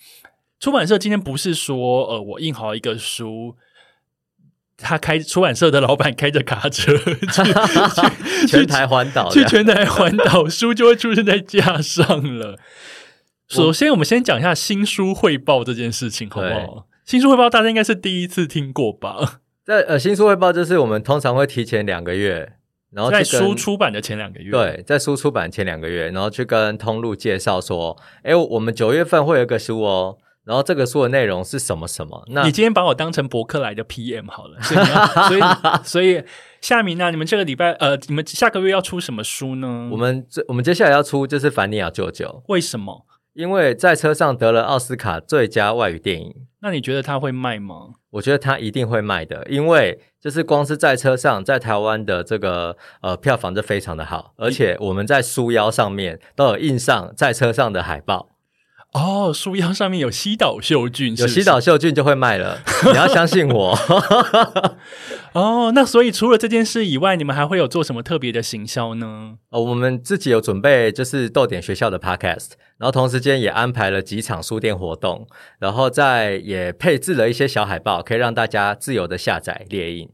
[0.61, 3.57] 出版社今天不是说，呃，我印好一个书，
[4.85, 6.95] 他开出版社的老板开着卡车
[8.47, 12.59] 去全台环岛，去全台环岛，书就会出现在架上了。
[13.49, 16.87] 首先，我们先讲一下新书汇报这件事情，好不好？
[17.07, 19.41] 新书汇报大家应该是第一次听过吧？
[19.65, 22.53] 在呃，新书汇报就是我们通常会提前两个月，
[22.93, 32.23] 然后在书出版的前两个月，对，在书出版前两个月，然后去跟通路介绍说，哎，我们九月份会有一个书哦，然后这个书的内容是什么什么？
[32.29, 34.85] 那你今天把我当成博客来的 PM 好了，所以
[35.29, 35.43] 所以
[35.85, 36.25] 所以
[36.61, 39.89] 夏明呢，你们这个礼拜呃，你们下个月要出什么书呢？
[39.91, 43.07] 我们这我们接下来要出就是《凡尼亚舅舅》，为什么？
[43.33, 47.95] 因为在车上得了奥斯卡最佳外语电影，那你觉得他会卖吗？
[48.11, 58.34] 我觉得他一定会卖的，因为就是光是在车上，在台湾的这个呃票房就非常的好，而且我们在书腰上面都有印上在车上的海报。
[58.95, 63.77] 哦，书腰上面有西岛秀俊，有西岛秀俊就会卖了， 你要相信我。
[65.35, 69.35] 哦，那所以除了这件事以外，你们还会有做什么特别的行销呢？
[69.51, 75.27] 哦，我们自己有准备，就是豆点学校的 podcast，然后同时间也安排了几场书店活动，
[75.59, 80.09] 然后再也配置了一些小海报，可以让大家自由的下载猎印。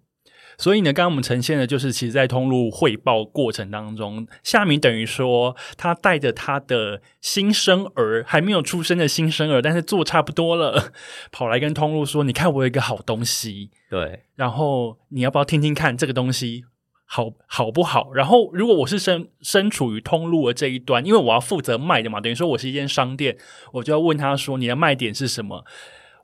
[0.61, 10.93] 所以呢，刚刚我们呈现的就是，其实，在通路汇报过程当中，夏明等于说，他带着他的新生儿，还没有出生的新生儿，但是做差不多了，
[11.33, 16.65] 跑来跟通路说：“你看，我有一个好东西。”对，然后你要不要听听看这个东西
[17.07, 18.13] 好好不好？
[18.13, 23.39] 然后，如果我是身身处于通路的这一端，因为我要负责卖的嘛，等于说我是一间商店，
[23.73, 25.65] 我就要问他说：“你的卖点是什么？”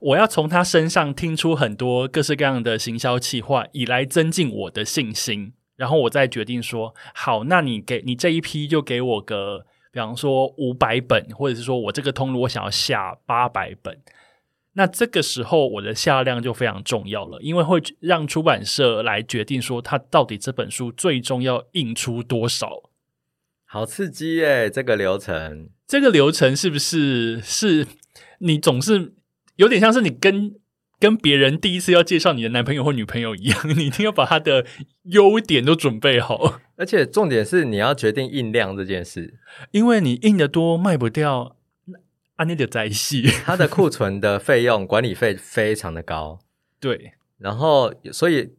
[0.00, 13.98] 我要从他身上听出很多各式各样的行销企划，以来增进我的信心，然后我再决定说好，那你给你这一批就给我个，比方说五百本，或者是说我这个通路我想要下八百本，
[14.74, 22.90] 那这个时候我的下量就非常重要了，因为会让出版社来决定说他到底这本书最终要印出多少。
[23.64, 24.68] 好刺激耶！
[24.68, 27.86] 这个流程，这个流程是不是是
[28.40, 29.14] 你总是？
[29.56, 30.54] 有点像是你跟
[30.98, 34.64] 跟别人第一次要介绍你的男朋友或女朋友一样， 你一定要把他的
[35.02, 39.38] 优点都准备好，而且重点是你要决定印量这件事，
[39.72, 41.56] 因为你印的多卖不掉，
[42.36, 46.38] 啊，那就在戏，它的库存的费用管理费非常的高，
[46.80, 48.54] 对，然后所以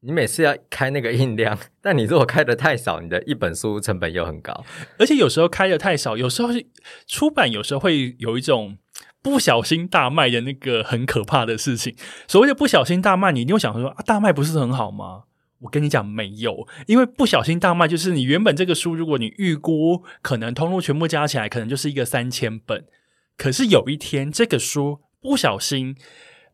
[0.00, 4.64] 你每次要开那个印量， 但你如果开的太少，你的一本书成本又很高，
[4.98, 6.66] 而且有时候开的太少，有时候是
[7.06, 8.78] 出版有时候会有一种。
[9.22, 11.94] 不小心大卖的那个很可怕的事情。
[12.26, 15.22] 所谓的不小心大卖，你一定会想说啊，大卖不是很好吗？
[15.60, 22.84] 我跟你讲，没有，因为不小心大卖就是你原本这个书，如果你预估可能通路全部加起来，可能就是一个三千本，
[23.36, 25.96] 可是有一天这个书不小心。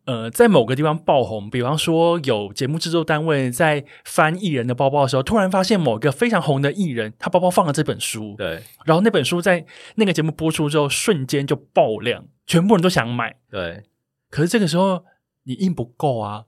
[0.09, 9.67] 呃，在某个地方爆红，比方说有节目制作单位在翻艺人的包包的时候，突然发现某个非常红的艺人，他包包放了这本书，对，然后那本书在
[9.97, 13.83] 那个节目播出之后，瞬间就爆量，全部人都想买，对。
[14.31, 15.05] 可是这个时候
[15.43, 16.45] 你印不够啊，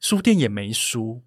[0.00, 1.22] 书店也没书，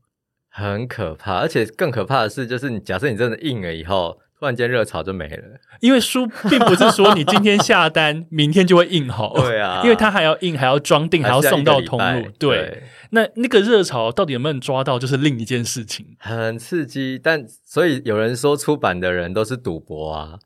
[0.50, 1.38] 很可怕。
[1.38, 4.20] 而且更可怕的是，就是你假设你真的印了以后。
[4.42, 9.36] 突然间热潮就没了，因为书并不是说你今天下单， 明天就会印好。
[9.36, 12.28] 对啊， 因为它还要印，还要装订，还要送到通路。
[12.40, 16.18] 对，那那个热潮到底有没有抓到，就是另一件事情。
[16.18, 20.40] 很刺激，但所以有人说出版的人都是赌博啊。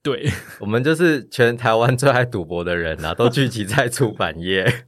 [0.00, 4.84] 对， 我们就是全台湾最爱赌博的人啊，都聚集在出版业。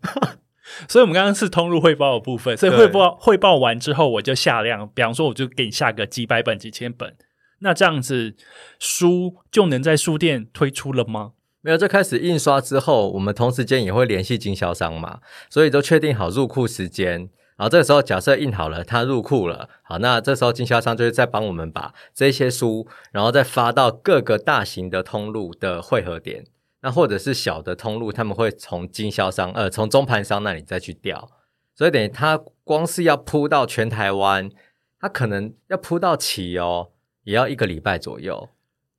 [0.87, 2.57] 所以，我们刚刚是通路汇报的部分。
[2.57, 7.17] 所以汇报汇报完之后，我就下量，比方说，我就给你下个几百本、几千本。
[7.63, 8.35] 那这样子
[8.79, 11.33] 书就能在书店推出了吗？
[11.61, 17.31] 没有，这开始印刷之后，我们同时间也会联系经销商嘛，所以都确定好入库时间。
[17.57, 26.45] 然后这个时候，假设印好了，它入库了，好，那这时候经销商就会再帮我们把这些书，然后再发到各个大型的通路的汇合点，
[26.81, 31.31] 那或者是小的通路，他们会从经销商呃从中盘商那里再去调，
[31.77, 34.51] 所以等于它光是要铺到全台湾，
[34.99, 36.89] 它可能要铺到齐哦。
[37.25, 38.49] 也要一个礼拜左右，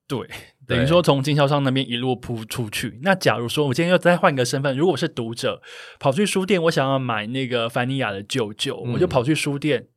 [0.07, 0.27] 对，
[0.67, 2.99] 等于说从经销商那边一路铺出去。
[3.03, 5.61] 那假如说我今天要再换一个身份，如果是读者
[5.99, 9.87] 跑去书店，我想要买那个凡尼亚的舅舅，我就跑去书店。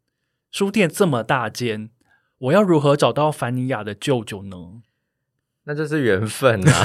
[0.50, 1.90] 书店这么大间，
[2.38, 4.56] 我要如何找到凡尼亚的舅舅呢？
[5.68, 6.82] 那就是缘分啊！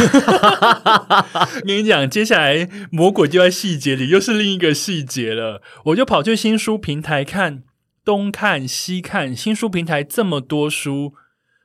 [1.64, 5.62] 跟你讲，接下来魔鬼就在细节里，又是另一个细节了。
[5.86, 7.62] 我就跑去新书平台看，
[8.04, 11.14] 东看西看，新书平台这么多书，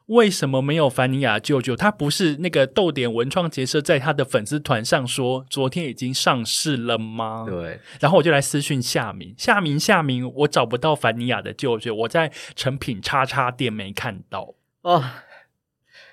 [0.07, 1.75] 为什么没有凡尼亚舅舅？
[1.75, 7.45] 他不是那个豆点文创结社在他的粉丝团上说，昨天已经上市了吗？
[7.49, 7.81] 对。
[8.01, 15.03] 然后我就来私讯夏明，夏明，夏明，我找不到凡尼亚的舅舅，我在成品叉叉店没看到哦。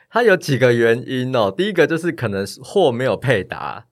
[0.09, 3.87] 它有几个原因哦，第一个就是可能货没有配达，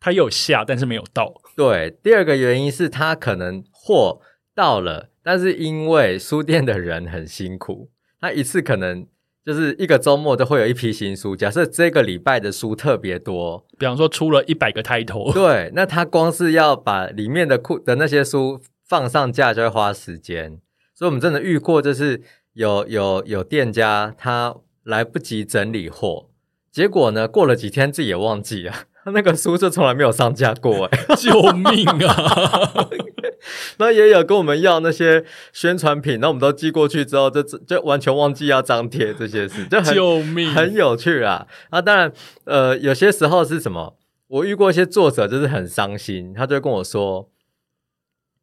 [0.00, 1.34] 它有下但是没有到。
[1.54, 4.20] 对，第二个原因是它可能货
[4.54, 9.06] 到了，但是因为书店的人很辛苦，他一次可能
[9.44, 11.34] 就是一个周末都会有一批新书。
[11.36, 20.60] 假设这个礼拜的书特别多，比方说出了一百个抬头，对，那他光是要把里面的库的那些书放上架就会花时间，
[20.94, 22.22] 所以我们真的遇过，就是
[22.54, 24.56] 有有有店家他。
[24.84, 26.28] 来不及整理货，
[26.72, 27.28] 结果呢？
[27.28, 32.88] 过了几天自己也忘记了，他那个书就从来没有上架过，哎，救命啊！
[33.78, 41.46] 那也有跟我们要那些宣传品，那我们都寄过去之后，就就完全忘记要张贴这些事，就很救命，很有趣啊！
[41.70, 42.12] 啊，当然，
[42.44, 43.96] 呃，有些时候是什么？
[44.28, 47.28] 我遇过一些作者，就是很伤心，他就跟我说，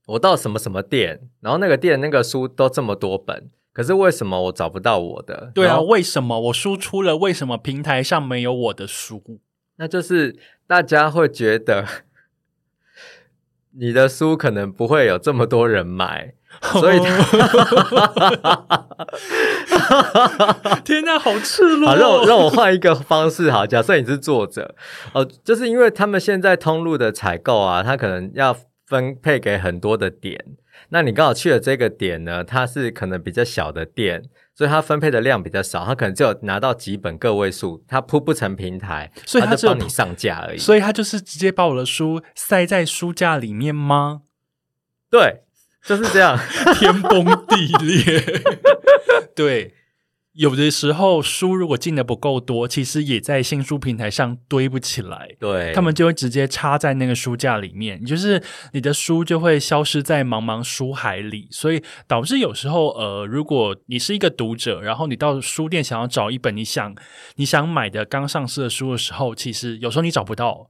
[0.07, 3.49] 我到什么什么店，然后那个店那个书都这么多本。
[3.71, 5.51] 可是为什么我找不到我的？
[5.55, 7.15] 对啊，为什么我输出了？
[7.15, 9.39] 为什么平台上没有我的书？
[9.79, 10.35] 那就是
[10.67, 11.85] 大家会觉得
[13.71, 16.99] 你的书可能不会有这么多人买，所以
[20.83, 21.87] 天哪，好赤裸！
[21.87, 23.49] 好，让我让我换一个方式。
[23.49, 24.75] 好，假设你是作者，
[25.13, 28.53] 哦，就是因为他们现在通路的采购啊，他可能要
[28.85, 30.43] 分配给很多的点。
[30.89, 32.43] 那你刚好去了这个点呢？
[32.43, 34.23] 它是可能比较小的店，
[34.59, 40.57] 所以它分配的量比较少，它可能只有拿到几本个位数，它铺不成平台，所以它就帮你上架而已。
[40.57, 44.23] 所以它就是直接把我的书塞在书架里面吗？
[45.09, 45.43] 对，
[45.85, 46.37] 就是这样，
[46.75, 48.21] 天崩地裂。
[49.33, 49.75] 对。
[50.39, 55.35] 有的时候书如果进的不够多，其实也在新书平台上堆不起来。
[55.37, 61.49] 对，他们就会直接插在那个书架里面，就是你的书就会消失在茫茫书海里。
[61.51, 66.95] 所以导致有时候，呃，如果你是一个读者，然后你到书店想要找一本你想
[67.35, 70.69] 你想买的刚上市的书的时候，其实有时候你找不到，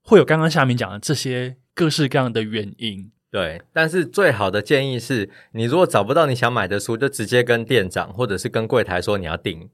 [0.00, 3.10] 会有刚刚下面讲的这些各式各样的原因。
[3.34, 9.70] 对，但是最好的建议是你如果找不到你想买的书，就直接跟店长或者是跟柜台说你要订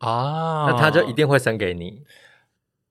[0.00, 2.02] 啊，那他就一定会生给你。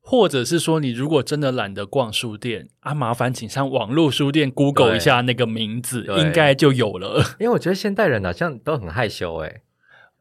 [0.02, 7.24] 或者是说你如果真的懒得逛书店啊，麻烦请上网络书店 Google 一下那个名字，应该就有了。
[7.40, 9.62] 因为我觉得现代人好像都很害羞哎。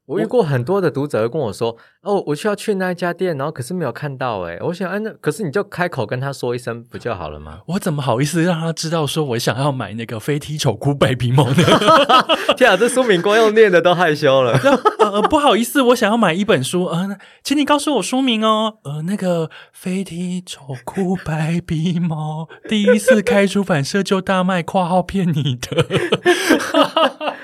[0.07, 7.59] 我遇过很多的读者跟我说：“哦，我需要去那一家店，然后可是没有看到。”哎，我想，哎，那可是你就开口跟他说一声不就好了吗？
[7.67, 11.65] 我怎么好意思让他知道说我想要买那个飞踢丑哭白皮猫呢？
[12.57, 14.57] 天啊，这书名光用念的都害羞了。
[15.01, 18.79] 呃，不好意思，我想要买一本书，呃，请你告诉我书名哦。
[18.85, 25.85] 呃，那个飞踢丑哭白皮猫第一次开出版社就大卖，括号骗你的，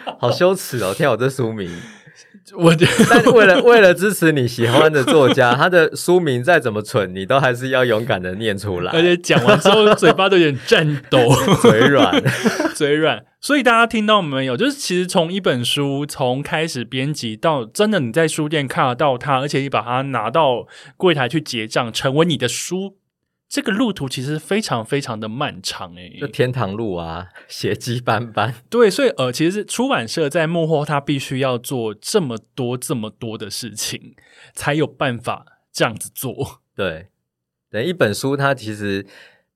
[0.21, 0.95] 好羞耻哦！
[0.95, 1.69] 天啊，这书名。
[2.59, 8.93] 我觉得，但为了为了支持你喜欢的作家，他的书名再怎么蠢，你都还是要勇敢的念出来。
[8.93, 11.19] 而且讲完之后，嘴巴都有点颤抖，
[11.63, 12.23] 嘴软，
[12.75, 13.25] 嘴软。
[13.41, 14.57] 所以大家听到没有？
[14.57, 20.67] 就是其实从一本书从开始编辑到真的你在书店看得到它，而且你把它拿到
[20.97, 22.97] 柜台去结账，成为你的书。
[23.53, 28.55] 这个路途其实非常非常的漫长诶，就天堂路啊，血迹斑斑。
[28.71, 34.15] 对，所以呃，其实出版社在幕后，他必须要做这么多这么多的事情，
[34.55, 36.63] 才有办法这样子做。
[36.75, 37.09] 对，
[37.69, 39.05] 等一本书，它其实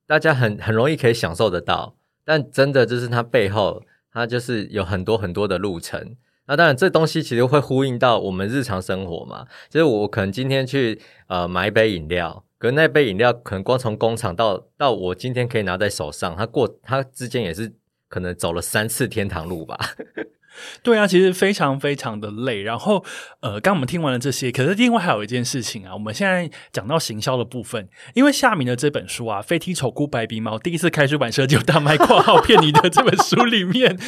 [0.06, 3.82] 大家很很容易可以享受得到，但真的就是它背后，
[4.12, 6.16] 它就是有很多很多的路程。
[6.48, 9.46] 那当然，这东西其实会呼应到我们日常生活嘛。
[9.70, 12.42] 就是我可能今天去呃买一杯饮料。
[12.58, 17.74] 可那杯饮料可能光从工厂到到我今天可以拿在手上，它过它之间也是
[18.08, 19.78] 可能走了三次天堂路吧。
[20.82, 22.62] 对啊，其实非常非常的累。
[22.62, 23.04] 然后，
[23.40, 33.98] 呃，刚我们听完了这些，可是另外还有一件事情啊，我们现在讲到行销的部分，因为夏明的这本书啊，《飞踢丑姑白鼻猫》第一次开出版社就大卖（括号骗你的）这本书里面，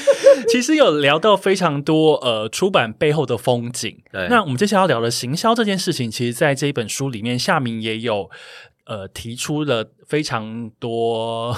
[0.49, 4.03] 其实有聊到非常多呃出版背后的风景。
[4.11, 8.31] 对，那我们接下来要聊的行销这件事情，其实在这一本书里面，夏明也有
[8.87, 11.55] 呃提出了非常多。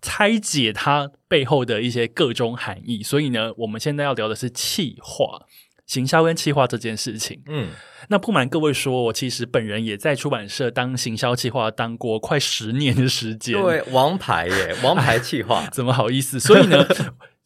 [0.00, 5.46] 拆解它背后的一些各种含义，所以呢，我们现在要聊的是气化。
[5.86, 7.42] 行销跟企划这件事情。
[7.46, 7.68] 嗯，
[8.08, 13.54] 那不瞒各位说，我其实本人也在出版社当行销企划当过快十年的时间。
[13.54, 15.66] 对，王牌耶， 王牌企划。
[15.72, 16.38] 怎么好意思？
[16.38, 16.86] 所以呢，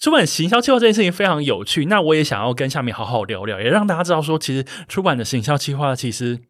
[0.01, 1.85] 出版行销企划这件事情非常有趣。
[1.85, 6.41] 那我也想要跟下面好好聊聊，也让大家知道说，其实出版的行销企划其实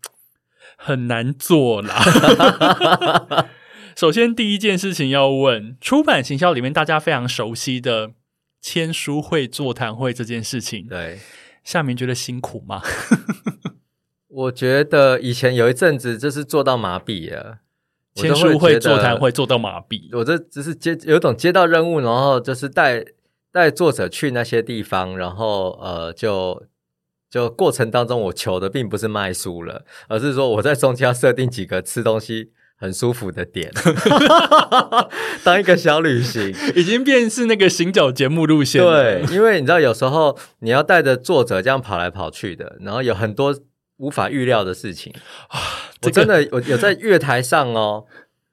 [0.78, 3.46] 很难做啦。
[4.02, 8.10] 首先，第一件事情要问，出版行销里面大家非常熟悉的
[8.60, 11.20] 签书会、座谈会这件事情，对，
[11.62, 12.82] 夏明觉得辛苦吗？
[14.26, 17.58] 我觉得以前有一阵子就是做到麻痹了，
[18.16, 23.04] 我签书会、座谈会做到麻痹，我这只是接有一种接到任务，然后就是带
[23.52, 26.66] 带作者去那些地方，然后呃，就
[27.30, 32.50] 就过程当中，我求的并不是卖书了，而是说我在中间要设定几个吃东西
[32.82, 33.70] 很舒服的点，
[35.44, 36.52] 当一个小旅行。
[36.74, 39.00] 已经变是那个行脚节目路线了。
[39.00, 43.56] 对，因为你知道有时候你要带着作者这样跑来跑去的，然后有很多
[43.98, 45.14] 无法预料的事情
[45.52, 45.58] 我
[46.00, 48.04] 这个真的我有在月台上哦，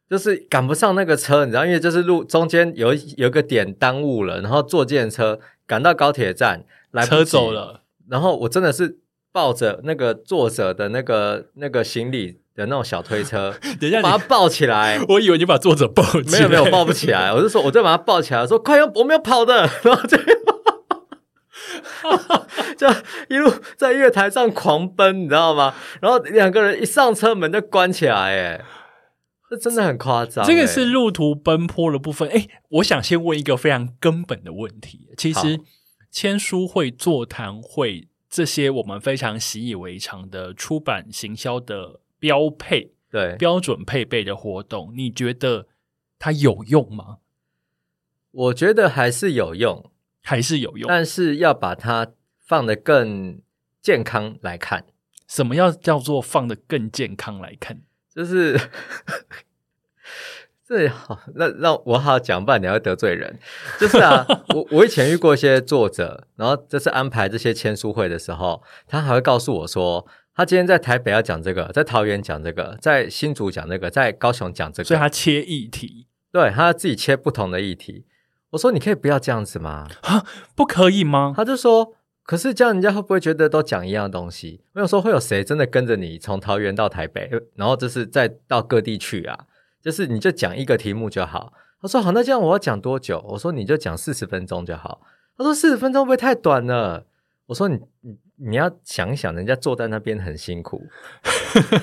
[0.08, 9.00] 就是赶不上那个车，你知道，因为就是路中间有一有一个点耽误了，然后坐电车赶到高铁站来车走，了，然后我真的是
[9.32, 15.00] 抱着那个作者的那个那个行李的那种小推车， 等一下，把它抱起来。
[15.10, 20.18] 我以为你把作者抱起来，没有没有抱不起来， 我就说我就把它抱起来，说快要我们要跑的，然后就
[22.78, 22.88] 就
[23.30, 25.74] 一路在月台上狂奔，你知道吗？
[26.02, 28.62] 然后两个人一上车门就关起来，哎，
[29.50, 30.46] 这真的很夸张。
[30.46, 32.30] 这个哎是路途奔波的部分。
[32.30, 35.10] 哎，我想先问一个非常根本的问题。
[35.18, 35.44] 其实好
[36.12, 45.68] 签书会、座谈会这些我们非常习以为常的出版行销的标配、对，标准配备的活动，你觉得
[46.20, 47.18] 它有用吗？
[48.32, 49.90] 我觉得还是有用，
[50.22, 50.88] 还是有用？
[50.88, 53.42] 但是要把它放得更
[53.82, 54.86] 健康来看，
[55.28, 57.82] 什么要叫做放得更健康来看？
[58.14, 58.60] 就是。
[60.70, 63.40] 这好，那让我好好讲，不然你还会得罪人。
[63.80, 70.06] 就是啊， 我我以前遇过一些作者，然后这次安排这些签书会的时候，他还会告诉我说，
[70.40, 78.06] 他今天在台北要讲这个，在桃园讲这个，在新竹讲这个，在高雄讲这个，所以他切议题对他自己切不同的议题。
[78.52, 79.90] 我说你可以不要这样子吗？
[80.56, 81.34] 不可以吗？
[81.36, 84.62] 他就说，可是这样人家会不会觉得都讲一样的东西？
[84.76, 89.38] 我有说，会有谁真的跟着你从桃园到台北，然后就是再到各地去啊？
[89.82, 91.52] 就是你就讲一个题目就好。
[91.82, 93.22] 他说好，那这样我要讲多久？
[93.28, 95.02] 我说你就讲四十分钟就好。
[95.38, 97.06] 他说四十分钟会不会太短了？
[97.48, 100.82] 我说你你你要想想，人家坐在那边很辛苦，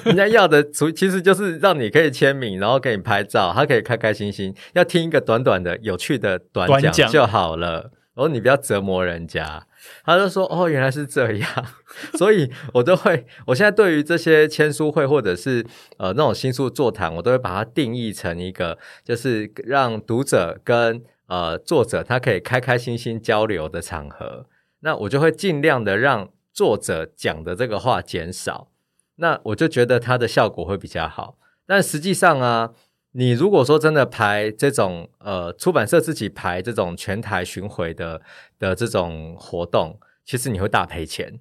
[0.04, 7.90] 人家要的除其实就是让你可以签名，然后给你拍照，他可以开开心心，要听一个短短的、有趣的短讲就好了。
[8.14, 9.66] 然后你不要折磨人家。
[10.04, 11.48] 他就说：“哦，原来是这样，
[12.16, 15.64] 所以我都会，我现在对于这些签书会或者是
[15.98, 24.46] 呃那种新书座谈，我都会把它定义成一个，就是让读者跟呃作者他可以开开心心交流的场合。
[24.80, 28.68] 那我就会尽量的让作者讲的这个话减少，
[29.16, 31.36] 那我就觉得它的效果会比较好。
[31.66, 32.72] 但实际上啊，
[33.12, 38.22] 你如果说真的排这种呃出版社自己排这种全台巡回的
[38.59, 41.38] 的这种活动，其实你会大赔钱，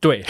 [0.00, 0.24] 对，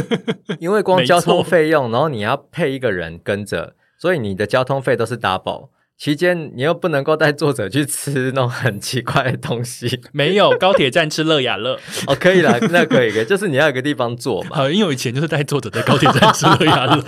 [0.58, 5.68] 因为光交通错费用，然后你要配一个人跟着，所以你的交通费都是 double。
[6.02, 11.78] 期间你又不能够带作者去吃那种很奇怪的东西 没有高铁站吃乐雅乐。
[12.08, 17.04] 哦，可以啦，那可以，可以 就是你要有个地方坐嘛，好，因为我以前就是带作者在高铁站吃乐雅乐。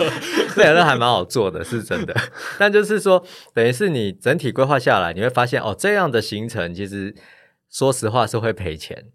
[0.55, 2.15] 乐雅乐还蛮好做的，是真的。
[2.57, 3.21] 但就是说，
[3.53, 7.13] 等于是你整体规划下来，你会发现哦，这样的行程其实
[7.69, 9.07] 说实话是会赔钱。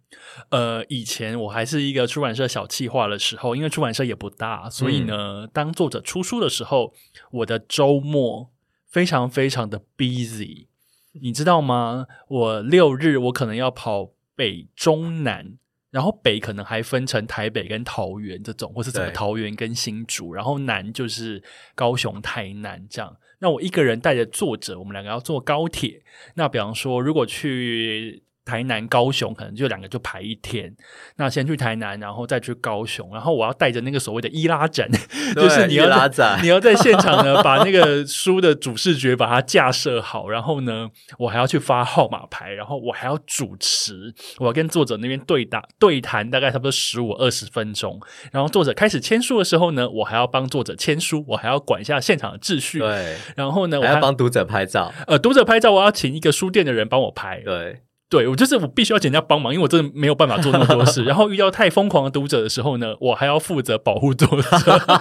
[0.50, 6.92] 呃，以前我还是一个出版社小企划的时候，因为出版社也不大，所以呢，当作者出书的时候，
[7.30, 8.50] 我的周末
[8.90, 10.66] 非常非常的 busy，
[11.12, 12.06] 你知道吗？
[12.28, 15.56] 我六日我可能要跑北中南。
[15.90, 21.42] 然后北可能还分成台北跟桃园这种，或是整个桃园跟新竹，然后南就是
[21.74, 23.16] 高雄、台南这样。
[23.40, 26.00] 那我一个人带着作者，我们两个要坐高铁。
[26.34, 30.74] 那比方说，如果去台南、高雄，可能就两个就排一天。
[31.16, 34.88] 那先去台南，然后再去高雄，然后我要带着那个所谓的伊拉展，
[35.34, 40.88] 就是你要拉在展你要在现场呢把那个书的主视觉把它架设好，然后呢，
[41.18, 48.00] 我还要去发号码牌，然后我还要主持，我要跟作者那边对打对谈，大概差不多十五二十分钟。
[48.32, 52.78] 然后作者开始签书的时候呢，我还要帮作者签书，我还要管一下现场的秩序。
[52.78, 54.92] 对，然后呢，我还要帮读者拍照。
[55.06, 57.40] 呃读者拍照，我要请一个书店的人帮我拍。
[57.44, 61.04] 对，对我就是我必须要请人家帮忙，因为我真的没有办法做那么多事。
[61.06, 64.50] 然后遇到太疯狂的读者的时候呢，我还要负责保护读者，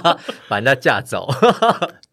[0.47, 1.27] 把人家架走。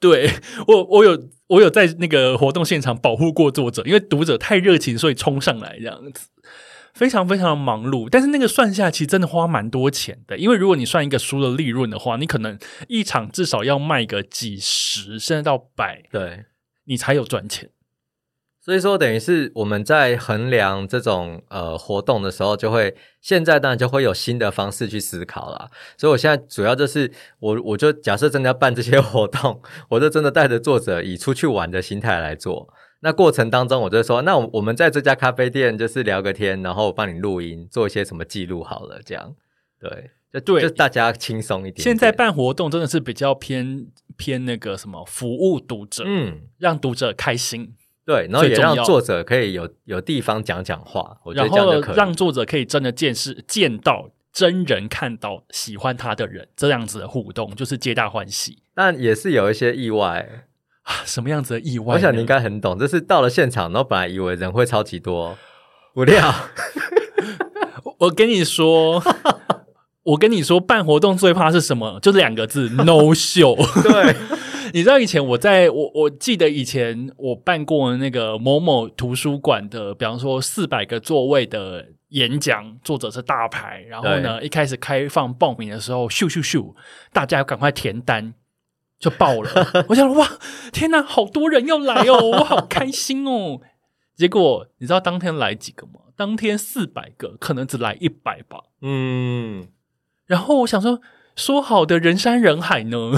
[0.00, 0.30] 对
[0.66, 6.28] 我，我有我有在那个活动现场保护过作者，因为读者太热情，所以冲上来这样子，
[6.94, 8.08] 非常非常的忙碌。
[8.10, 16.46] 但是那个算下其实真的花蛮多钱的，因为如果你算一个书的利润的话，你可能一场至少要卖个几十甚至到百，对，
[16.86, 17.68] 你才有赚钱。
[18.66, 25.70] 所以说，等于是我们在衡量这种呃活动的时候，就会现在当然就会有新的方式去思考啦。
[25.96, 32.68] 所以我现在主要就是我我就假设真的要办这些 活动，我就真的带着作者以出去玩的心态来做。
[33.02, 39.36] 那过程当中，我就说，那我我们在这家咖啡店就是聊个天，然后我帮你录音，做一些什么记录好了，这样
[39.78, 41.84] 对，就对就大家轻松一点点。
[41.84, 43.86] 现在办活动真的是比较偏
[44.16, 46.40] 偏那个什么服务读者，嗯。
[46.58, 47.74] 让读者开心，
[48.06, 51.96] 对，然后也让作者可以有有地方讲讲话，我觉然后得这样就可以。
[51.96, 58.58] 让作者可以真的见识见到真人看到喜欢他的人，这样子的互动就是皆大欢喜。
[58.74, 60.46] 但也是有一些意外，
[60.82, 61.96] 啊什么样子的意外？
[61.96, 62.78] 我想你应该很懂。
[62.78, 65.36] 就是到了现场，然后本来以为人会超级多，
[65.92, 66.32] 不料
[67.98, 69.02] 我跟你说，
[70.04, 71.98] 我跟你说，办活动最怕是什么？
[72.00, 73.56] 就是两个字：no show。
[73.82, 74.14] 对，
[74.72, 86.74] 你知道以前我在我我记得以前我办过那个某某图书馆的，比方说四百个座位的演讲，作者是大牌，然后呢一开始开放报名的时候，咻咻咻，
[87.12, 88.34] 大家赶快填单。
[88.98, 89.50] 就爆了！
[89.90, 90.26] 我想哇，
[90.72, 93.60] 天哪，好多人要来哦，我好开心哦。
[94.16, 96.00] 结果你知道当天来几个吗？
[96.16, 98.58] 当天四百个，可能只来一百吧。
[98.80, 99.68] 嗯，
[100.24, 101.02] 然后我想说，
[101.34, 103.12] 说好的人山人海呢？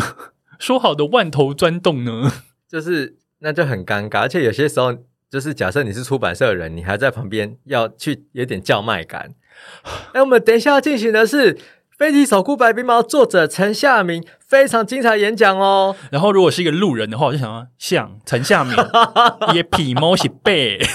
[0.59, 2.31] 说好的万头钻洞呢？
[2.69, 4.95] 就是那就很尴尬，而且有些时候
[5.31, 9.35] 就是假设你是出版社的人，你还在旁边要去有点叫卖感。
[10.13, 11.55] 哎，我们等一下要进行的是
[11.97, 15.97] 《飞机守护白冰毛》作者陈夏明非常精彩演讲哦。
[16.11, 18.77] 然后如果是一个路人的话，我就想说，像陈夏明
[19.55, 20.79] 也皮毛是背。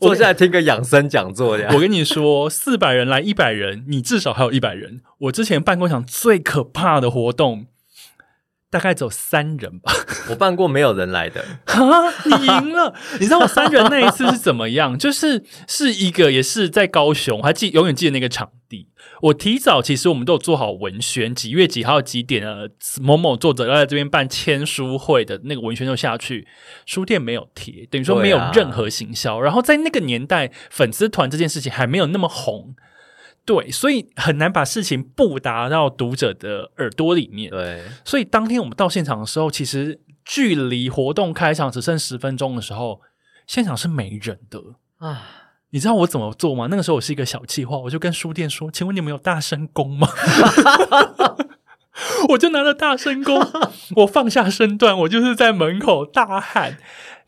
[0.00, 1.74] 坐下来听个养生讲座这样。
[1.74, 5.02] 我跟你说，四百人来一百人，你至少还有一百人。
[5.18, 7.66] 我之前办过一场最可怕的活动，
[8.70, 9.92] 大概只有三人吧。
[10.30, 11.80] 我办过没有人来的， 啊，
[12.24, 12.94] 你赢了！
[13.18, 14.96] 你知道我三人那一次是怎么样？
[14.96, 18.88] 就是是一个也是在高雄，我还记永远记得那个场地。
[19.22, 22.68] 我提早其实我们都有做好文宣，几月几号几点呃
[23.00, 26.46] 某某作者要在这边办签书会的那个文宣就下去，
[26.86, 29.40] 书店没有贴，等于说没有任何行销。
[29.40, 32.74] 然后在那个年代，粉丝团这件事情还没有那么红。
[33.50, 37.50] 对，所以很难把事情布达到读者的耳朵里面。
[37.50, 43.00] 对，所以当天我们到现场的时候，其实距离活动开场只剩十分钟的时候，
[43.48, 44.60] 现场是没人的。
[44.98, 45.22] 啊，
[45.70, 46.68] 你知道我怎么做吗？
[46.70, 50.06] 那个时候我是一个小气话，我就跟书店说：“请问你们有大声公吗？”
[52.30, 53.36] 我就拿着大声公，
[53.96, 56.78] 我放下身段，我就是在门口大喊：“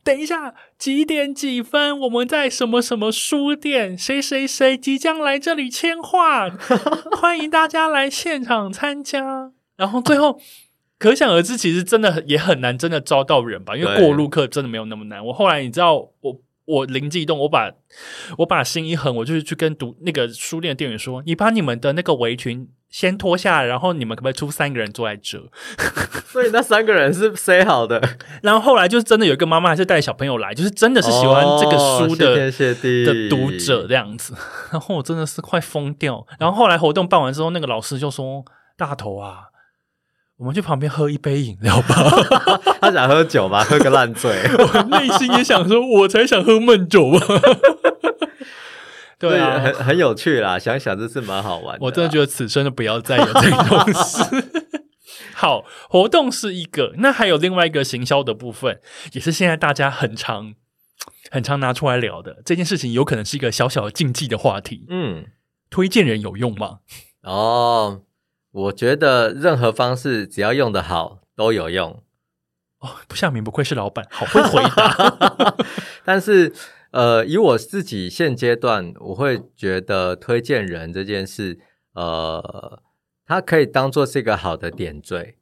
[0.04, 1.98] 等一下，几点几分？
[2.00, 3.96] 我们在什么什么书店？
[3.96, 6.48] 谁谁谁即将来这里签画，
[7.20, 10.40] 欢迎大家来现场参加。”然后最后。
[10.98, 13.76] 可想而知，其实真的也很难，真的招到人吧？
[13.76, 15.26] 因为过路客真的没有那么难。
[15.26, 17.72] 我后来你知道，我我灵机一动，我把
[18.38, 25.42] 我把心一横，我就是去跟读那个书店店员说：“你把你们的那个围裙先脱下来，然后你们可不可以出三个人坐在这？”
[26.30, 28.00] 所以那三个人是 say 好的，
[28.42, 34.34] 然后后来就是真的有一个妈妈还是带小朋友来，就是真的是喜欢这个书的、的读者这样子。
[34.70, 36.24] 然后我真的是快疯掉。
[36.38, 38.44] 然后后来活动办完之后，那个老师就说
[38.78, 39.48] ：“大头啊。”
[40.38, 41.94] 我们去旁边喝一杯饮料吧。
[42.80, 44.32] 他想喝酒吧，喝个烂醉。
[44.58, 47.18] 我内心也想说，我才想喝闷酒吧。
[49.30, 51.84] 对啊，很很有趣啦，想想这是蛮好玩的。
[51.86, 54.22] 我真的觉得此生就不要再有这种事。
[55.34, 58.80] 好，活动是一个，那还有另外一个行销的部分，
[59.12, 60.54] 也是现在大家很常、
[61.30, 64.86] 很常拿出来聊的这件事情，有可能是一个小小的禁忌的话题。
[64.88, 65.26] 嗯，
[65.70, 66.78] 推荐人有用吗？
[67.22, 68.02] 哦，
[68.50, 72.02] 我觉得任何方式只要用得好都有用，
[72.80, 75.56] 哦，不夏明不愧是老板，好会回答。
[76.04, 76.52] 但是
[76.92, 81.58] 呃，以我自己现阶段，我会觉得推荐人这件事，
[81.94, 82.82] 呃，
[83.26, 85.36] 它可以当做是一个好的点缀。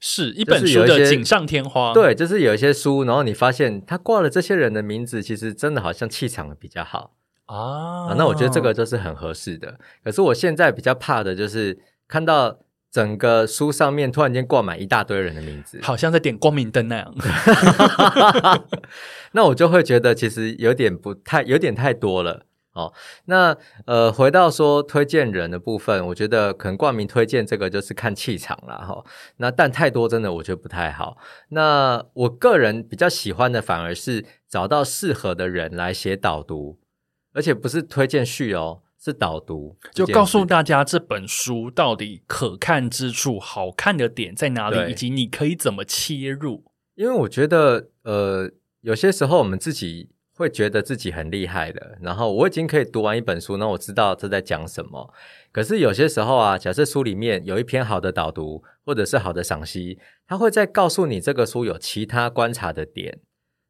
[0.00, 8.14] 是一本书的锦上添花。，对，就是有一些书，然后你发现他挂了这些人的名字，其实真的好像气场比较好啊啊。
[8.16, 9.76] 那我觉得这个就是很合适的。
[10.04, 11.76] 可是我现在比较怕的就是
[12.06, 12.60] 看到
[12.90, 17.14] 整个书上面突然间挂满一大堆人的名字，好像在点光明灯那样。
[19.32, 22.46] 那我就会觉得其实有点不太，有点太多了。
[22.72, 22.92] 哦，
[23.24, 29.04] 那呃，回到说推荐人的部分，我觉得可能冠名推荐这个就是看气场了哈。
[29.38, 31.16] 那但太多真的我觉得不太好。
[31.48, 36.78] 那我个人比较喜欢的反而是找到适合的人来写导读，
[37.32, 46.64] 而且不是推荐序哦，是导读，就告诉大家这本书到底可看之处、好看的点在哪里，以及你可以怎么切入。
[46.94, 50.10] 因为我觉得呃，有些时候我们自己。
[50.38, 55.12] 会觉得自己很厉害的，然后我已经可以读完一本书，那我知道这在讲什么。
[55.50, 63.18] 可是有些时候啊，假设书里面有一篇好的导读，或者是好的赏析，他会再告诉你这个书有其他观察的点，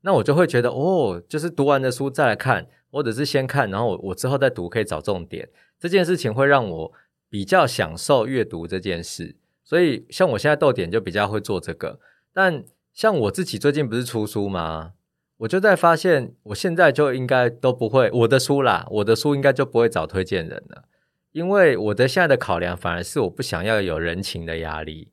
[0.02, 5.48] 那我就会觉得哦，就是读完的书再来看，或者是先看，然后我我之后再读，可以找重点。
[5.78, 6.92] 这件事情会让我
[7.28, 12.00] 比较享受阅读这件事，所以像我现在逗点就比较会做这个。
[12.32, 14.92] 但像我自己最近不是出书吗？
[15.38, 20.84] 我就在发现，我现在就应该都不会我的书啦，我的书应该就不会找推荐人了，
[21.30, 25.12] 因为我的现在的考量反而是我不想要有人情的压力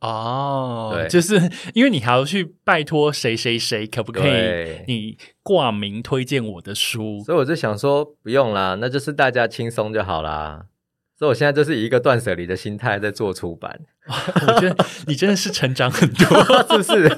[0.00, 1.38] 哦，对，就是
[1.74, 7.22] 因为你还要去拜托谁谁谁，可不可以你挂名推荐我的书？
[7.24, 10.66] 所以我就想说，不用啦，那就是大家轻松就好啦。
[11.18, 13.78] 所以我现在就是以一个断舍离的心态在做出版，
[14.08, 16.26] 我觉得你真的是成长很多，
[16.66, 17.14] 是不是？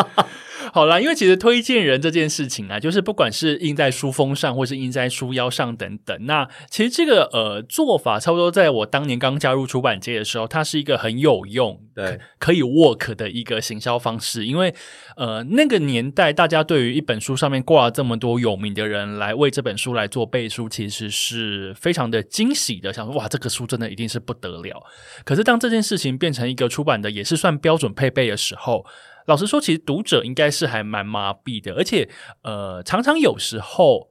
[0.74, 14.46] 好啦，因为其实推荐人这件事情啊，就是不管是印在书封上，或是印在书腰上等等，那其实这个呃做法，差不多在我当年刚加入出版界的时候，它是一个很有用、对可以 work 的一个行销方式。
[14.46, 14.74] 因为
[15.18, 24.82] 呃那个年代，大家对于一本书上面挂了这么多有名的人来为这本书来做背书，其实是非常的惊喜的，想说哇，这个书真的一定是不得了。
[25.26, 28.86] 可是当这件事情变成一个出版的，也是算标准配备的时候。
[29.26, 32.08] 老实说，其实读者应该是还蛮麻痹的，而且
[32.42, 34.10] 呃，常常有时候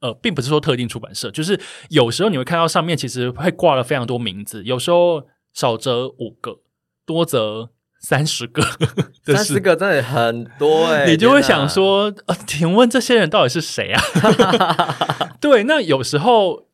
[0.00, 6.60] 呃，并不是说特定出版社，就是有时候你会看到上面其实会挂了非常多名字，有时候少则五个，
[7.04, 8.62] 多则三十个，
[9.24, 14.02] 三十个真的很多哎，你就会想说，呃，请问这些人到底是谁啊？
[15.40, 16.69] 对，那有时候。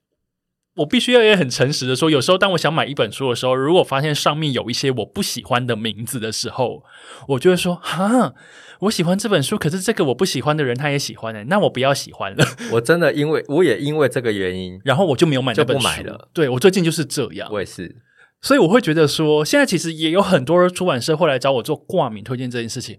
[0.76, 6.82] 我必须要也很诚实的说，有时候当我想买一本书的时候，如果发现上面有一些我不喜欢的名字的时候，
[7.28, 8.34] 我就会说：哈，
[8.80, 12.44] 我喜欢这本书，可是这个我不喜欢的人他也喜欢的，那我不要喜欢了。
[12.72, 16.28] 我真的因为我也因为这个原因，然后我就没有买那本书了。
[16.34, 17.96] 对我最近就是这样，我也是。
[18.42, 22.98] 所以我会觉得说，现在其实也有很多出版社会来找我做挂名推荐这件事情。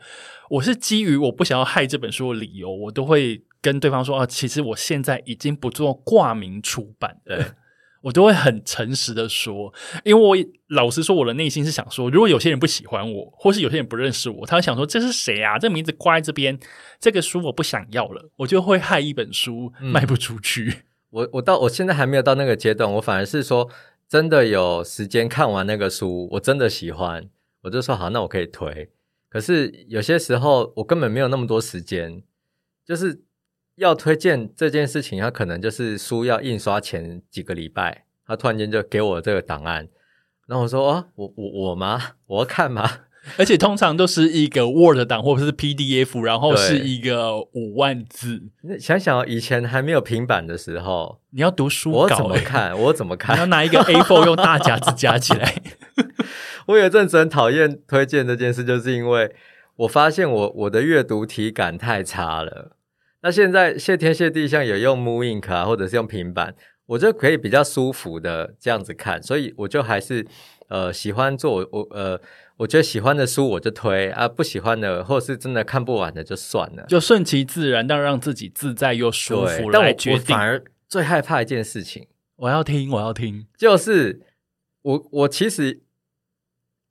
[0.50, 7.54] 我是基于我不想要害这本书的理由，我都会跟对方说：啊，其实我现在已经不做挂名出版的。
[8.02, 9.74] 我都会很诚实的说，
[10.04, 15.58] 因为我老实说，我的内心是想说，如果有些人不喜欢我，或是有些人不认识我，他会想说这是谁啊？
[15.58, 16.58] 这名字挂在这边，
[17.00, 20.84] 这个书我不想要了，我就会害一本书卖不出去。
[21.12, 23.70] 我我到我现在还没有到那个阶段，我反而是说，
[24.08, 27.30] 真的有时间看完那个书，我真的喜欢，
[27.64, 28.90] 我就说好，那我可以推。
[29.30, 32.24] 可是有些时候我根本没有那么多时间，
[32.86, 33.24] 就是。
[33.78, 39.88] 要推荐这件事情，他可能就是书要印刷前几个礼拜，他突然间就给我这个档案，
[40.48, 42.02] 然后我说：“哦，我我我吗？
[42.26, 42.90] 我要看吗？”
[43.38, 48.42] 而且通常都是一个 Word 档或者是 PDF，然后是一个五万字。
[48.80, 52.80] 想想以前还没有平板的时候，你要读书，我怎么看？
[52.80, 53.36] 我怎么看？
[53.38, 55.62] 你要拿一个 A4 用大夹子夹起来。
[56.68, 59.36] 我有阵子很讨厌推荐这件事，就是因为
[59.76, 62.77] 我发现我我的阅读体感太差了。
[63.22, 66.54] 那现在谢天谢地，像有用 m o Ink 啊，或者是用平板，
[66.86, 70.26] 我就可以比较舒服的这样子看，所以我就还是
[70.70, 72.22] 呃喜欢做我呃，
[72.58, 80.22] 我觉得喜欢的书我就推啊，不喜欢的或者是真的看不完的就算了，就顺其自然，但让自己自在又舒服来决定。
[80.22, 84.22] 反而最害怕一件事情，我要听，我要听，就是
[84.84, 85.82] 我我其实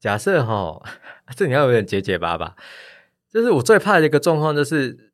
[0.00, 0.82] 假设哈，
[1.36, 2.56] 这你要有点结结巴巴，
[3.32, 5.05] 就是我最怕的一个状况就是。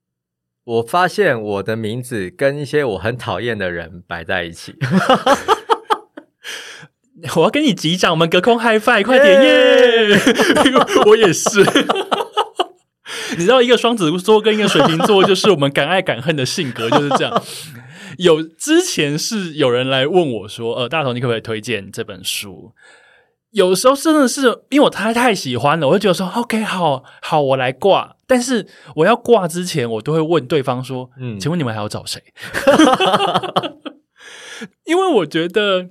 [0.64, 4.76] 我发现我的名字跟一些我很讨厌的人摆在一起，
[7.36, 10.20] 我要跟你击掌，我们隔空 high five，快点耶！
[11.06, 11.60] 我也是，
[13.36, 17.42] 你知道，一个双子座跟一个水瓶座，就是我们敢爱敢恨的性格，就是这样。
[18.18, 22.72] 有之前是有人来问我说：“呃，大头，你可不可以推荐这本书？”
[23.52, 28.16] 有时候真的是因为我太太喜欢了，我就觉得说 OK，好好，我来挂。
[28.32, 28.66] 但是
[28.96, 32.18] 我要挂之前，我都会问对方说：“嗯，请问你们还要找谁？”
[34.88, 35.90] 因为我觉得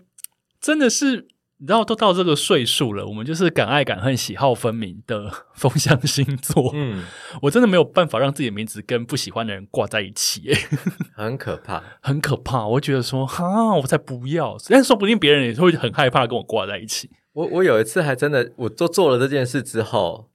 [0.60, 1.28] 真的是
[1.60, 6.72] 你知道，都到这个岁数了，我们就是敢爱敢恨、喜好分明的风象星座。
[6.74, 7.04] 嗯，
[7.44, 10.58] 我真的没有办法让自己的名字跟不喜欢的人挂在一起，耶，
[11.14, 11.84] 很可怕。
[12.02, 12.66] 很可怕。
[12.66, 14.58] 我觉得说，哈，我才不要。
[14.68, 17.12] 但说不定别人也会很害怕跟我挂在一起。
[17.34, 20.31] 我我有一次还真的，我做做了这件事之后，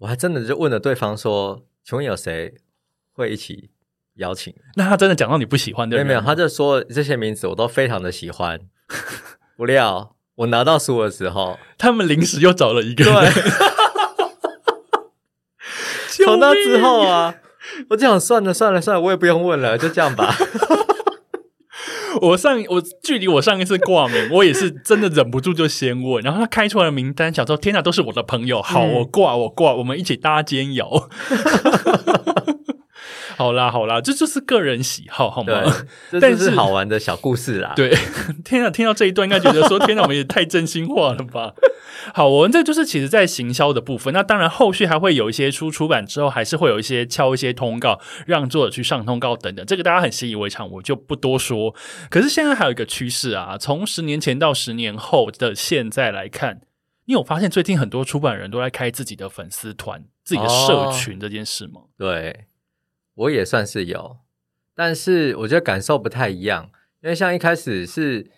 [0.00, 2.54] 我还真的就问了对方说：“请问有谁
[3.12, 3.70] 会一起
[4.14, 8.58] 邀请？”那他真的讲到你不喜欢的人，没有没有，他就说这些名字我都非常的喜欢。
[9.56, 13.04] 不料我拿到书的时候， 他们临时又找了一个。
[16.24, 17.34] 从那之后啊，
[17.90, 20.34] 我就想算了算了算了，我也不用问了，就这样吧。
[22.22, 30.88] 我上我距离我上一次挂名， 我也是真的忍不住就先问，然后他开出来的名单，想说天哪，都是我的朋友，好，嗯我挂我挂，我们一起搭肩摇。
[33.40, 35.74] 好啦好啦，这就是个人喜好，好对吗？，
[36.12, 37.90] 这但是是好玩的小故事啦。，对，
[38.44, 41.54] 天啊，听到这一段应该觉得说，天哪，我们也太真心话了吧？
[42.12, 44.12] 好，我们这就是其实在行销的部分。
[44.12, 49.64] 那当然，后续还会有一些出出版之后，还是会有一些敲一些通告，让作者去上通告等等。
[49.64, 51.74] 这个大家很习以为常，我就不多说。
[52.10, 56.60] 可是现在还有一个趋势啊，从十年前到十年后的现在来看，
[57.06, 61.80] 你有发现最近很多出版人都在开自己的粉丝团、自己的社群这件事吗？
[61.96, 62.44] 对
[63.20, 64.18] 我也算是有，
[64.74, 66.70] 但是我觉得感受不太一样，
[67.02, 68.30] 因为像一开始是，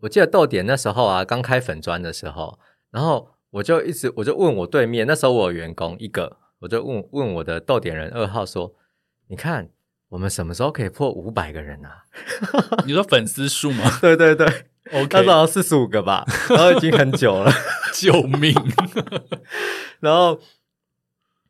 [0.00, 2.58] 我记得豆点那时候啊，刚开粉砖的时候，
[2.90, 8.74] 然后我就一直我就问我对面，那时候我有员工一个，我就问问我的豆点人二号说，
[9.28, 9.68] 你看
[10.08, 12.04] 我们什么时候可以破五百个人啊？
[12.84, 17.52] 你说粉丝数吗 对对对，那？OK，时候四十五个吧，然后已经很久了。
[17.94, 18.52] 救命！
[20.00, 20.40] 然后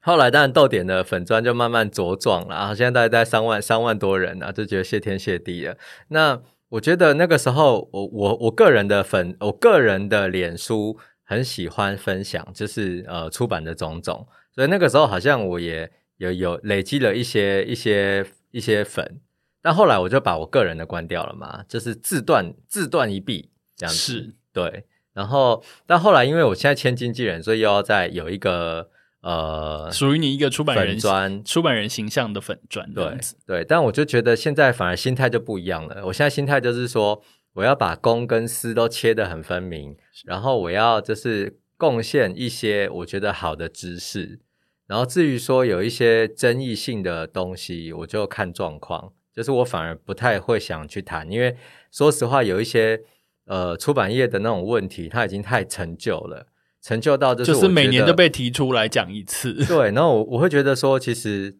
[0.04, 5.76] 后来当然豆点的粉砖就慢慢茁壮了，然后现在大概在三万三万多人啊，就觉得谢天谢地了。
[6.08, 19.20] 那我觉得那个时候，我我我个人的粉，我个人的脸书很喜欢分享，就是呃出版的种种，所以那个时候好像我也有有累积了一些一些一些粉，
[19.62, 23.98] 但后来我就把我个人的关掉了嘛，就是自断自断一臂这样子。
[23.98, 24.84] 是对，
[25.14, 28.90] 然后但后来因为我现在签经纪人，所以又要再有一个
[29.24, 31.42] 呃属于你一个出版人专。
[31.42, 33.18] 出版人形象的粉砖对。
[33.46, 36.04] 对，但我就觉得现在反而心态就不一样了。
[36.06, 37.22] 我现在心态就是说，
[37.54, 39.96] 我要把公跟私都切得很分明，
[40.26, 44.38] 然后我要就是贡献一些我觉得好的知识，
[44.86, 49.12] 然后至于说有一些争议性的东西，我就看状况。
[49.32, 51.56] 就是我反而不太会想去谈，因为
[51.90, 53.00] 说实话，有一些
[53.46, 56.46] 呃出版业的那种问题，它已经太陈旧了，
[56.84, 59.54] 陈旧到就是就是每年都被提出来讲一次。
[59.64, 61.56] 对，然后我我会觉得说，其实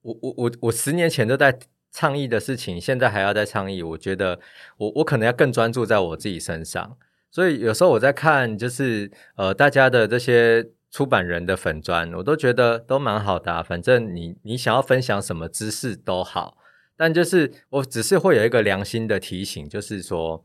[0.00, 1.58] 我我我我十年前都在
[1.92, 4.40] 倡议的事情，现在还要再倡议，我觉得
[4.78, 6.96] 我我可能要更专注在我自己身上。
[7.30, 13.62] 所以有时候我在看，就是呃大家的这些出版人的粉砖，我都觉得都蛮好的、啊。
[13.62, 16.56] 反正你你想要分享什么知识都好，
[16.96, 20.42] 但就是我只是会有一个良心的提醒，就是说。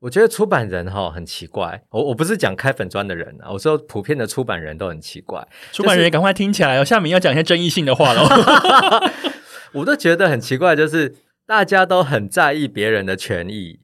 [0.00, 5.46] 我觉得出版人哈、很奇怪，我我不是讲开粉砖的人啊，我说普遍的出版人都很奇怪。
[5.72, 8.26] 出版人也赶快听起来哦，下面要讲一些争议性的话喽。
[9.72, 13.80] 我都觉得很奇怪，就是大家都很在意别人的权益，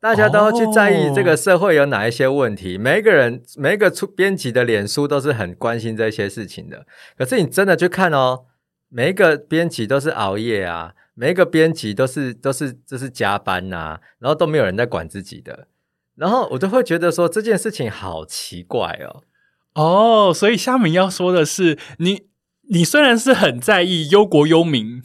[0.00, 2.76] 大家都要去在意这个社会有哪一些问题。
[2.76, 6.84] 每一个人，每一个出编辑的脸书都是很关心这些事情的。
[7.16, 8.46] 可是你真的去看哦，
[8.88, 15.66] 每一个编辑都是熬夜啊，每一个编辑都是都是就是加班呐、啊，然后都没有人在管自己的。
[16.14, 19.22] 然后我就会觉得说这件事情好奇怪哦。
[19.74, 22.22] 哦，所以夏明要说的是，你
[22.68, 25.02] 你虽然是很在意忧国忧民，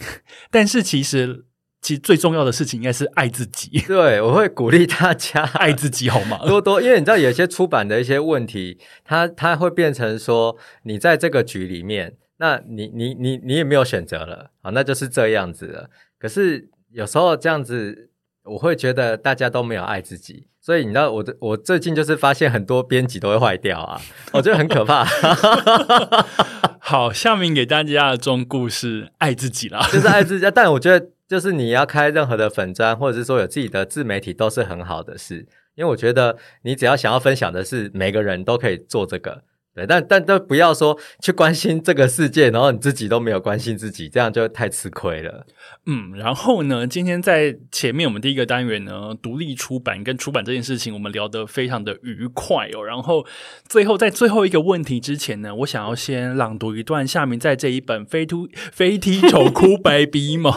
[0.51, 1.45] 但是其实
[1.81, 6.39] 其实最重要的事情应该是爱自己，对，我会鼓励大家 爱自己好吗？
[6.45, 15.89] 多多，因为你知道有些出版的一些问题，它它会变成说，你在这个局里面，那你你你你也没有选择了啊，那就是这样子了。
[16.19, 18.09] 可是有时候这样子，
[18.43, 24.01] 我会觉得大家都没有爱自己，所以你知道我的我最近就是发现很多编辑都会坏掉啊，
[24.33, 25.05] 我觉得很可怕，
[26.79, 29.87] 好，下面给大家的忠故是爱自己啦。
[29.91, 30.45] 就是爱自己。
[30.53, 35.47] 但我觉得就是你要开任何的粉砖，或者是说有自己的自媒体，都是很好的事。
[35.75, 39.43] 因为我觉得你只要想要分享的是每个人都可以做这个，
[39.75, 45.47] 对，但但都不要说去关心这个世界，然后你自己都没有关心自己，这样就太吃亏了。
[45.87, 52.83] 嗯，然后呢，今天在前面我们第一个单元呢，独立出版跟出版这件事情，我们聊得非常的愉快哦。
[52.85, 53.25] 然后
[53.67, 60.51] 最后在最后一个问题之前呢，我想要先朗读一段夏明在这一本《飞突飞踢丑哭白鼻毛》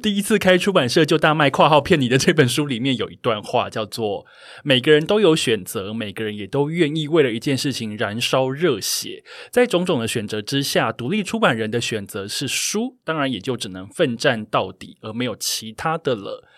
[0.02, 4.26] 第一次开出版社就大卖（括号骗你的）这本书里面有一段话，叫做
[4.64, 16.48] ：“每个人都有选择，每个人也都愿意为了一件事情燃烧。”热血，在种种的选择之下，独立出版人的选择是输，当然也就只能奋战到底，而没有其他的了。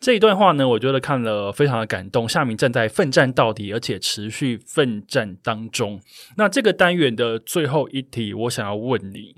[0.00, 2.28] 这一段话呢，我觉得看了非常的感动。
[2.28, 6.00] 夏明正在奋战到底，而且持续奋战当中。
[6.36, 9.36] 那这个单元的最后一题，我想要问你：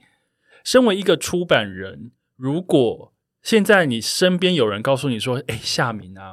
[0.64, 3.12] 身为一个出版人，如果
[3.43, 6.33] 现在你身边有人告诉你说：“哎，夏明啊，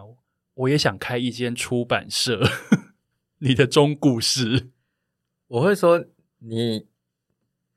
[0.55, 2.41] 我也想开一间出版社。
[3.39, 4.69] ”你的中故事。
[5.53, 6.03] 我会说
[6.39, 6.87] 你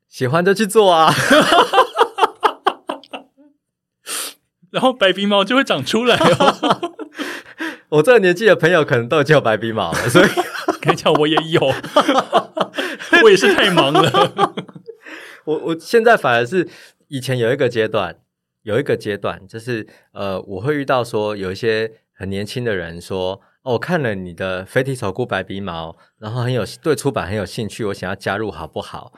[0.08, 1.12] 喜欢就去做啊，
[4.72, 6.94] 然后白鼻毛就会长出来哦。
[7.90, 10.28] 我这个年纪的朋友可能都叫白鼻毛了，所以
[10.80, 11.60] 跟你讲我也有，
[13.22, 14.54] 我也是太忙了。
[15.44, 16.66] 我我现在反而是
[17.08, 18.16] 以前有一个阶段，
[18.62, 23.42] 有一个阶段就是呃，我会遇到说有一些很年轻的人说。
[23.72, 29.12] 我看了你的飞踢草菇白鼻毛，然后很有对出版很有兴趣，我想要加入，好不好？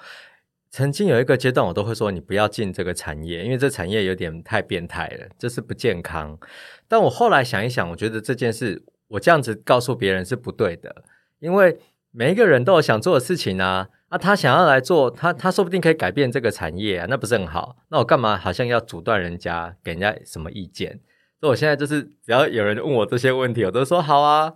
[0.71, 6.39] 曾经有一个阶段，我都会说你不要进这个产业，因为这产业有点太变态了，这是不健康。
[6.87, 11.05] 但我后来想一想，我觉得这件事我这样子告诉别人是不对的，
[11.41, 11.79] 因为
[12.11, 17.77] 每一个人都有想做的事情啊，啊，他想要来做，他他说不定可以改变这个产业啊，那不是很好？
[17.91, 21.01] 那我干嘛好像要阻断人家，给人家什么意见？
[21.41, 24.55] 所以我现在就是，只要有人问我这些问题，我都说好啊，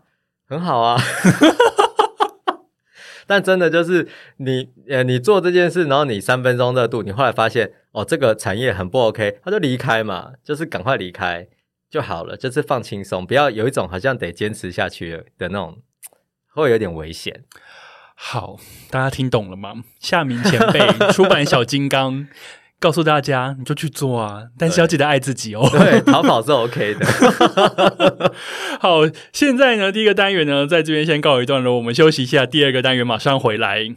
[0.49, 1.01] 很好啊。
[3.25, 4.09] 但真的就是
[4.39, 11.47] 你，呃，你做这件事，然后你三分钟热度，你后来发现哦，这个产业很不 OK，他就离开嘛，就是赶快离开
[11.89, 15.79] 就好了，就是放轻松，不要有一种好像得坚持下去的那种，
[16.53, 17.45] 会有点危险。
[18.15, 18.59] 好，
[18.91, 19.85] 大家听懂了吗？
[20.01, 20.81] 夏明前辈
[21.13, 22.27] 出版小金刚。
[22.83, 24.43] 告诉大家，你就去做啊！
[24.59, 25.69] 但是要记得爱自己哦。
[25.71, 27.07] 对，逃跑是 OK 的。
[28.81, 29.03] 好，
[29.33, 32.45] 现在呢，第一个单元呢，在这边先告一段落，我们休息一下。
[32.45, 33.95] 第二个单元马上回来。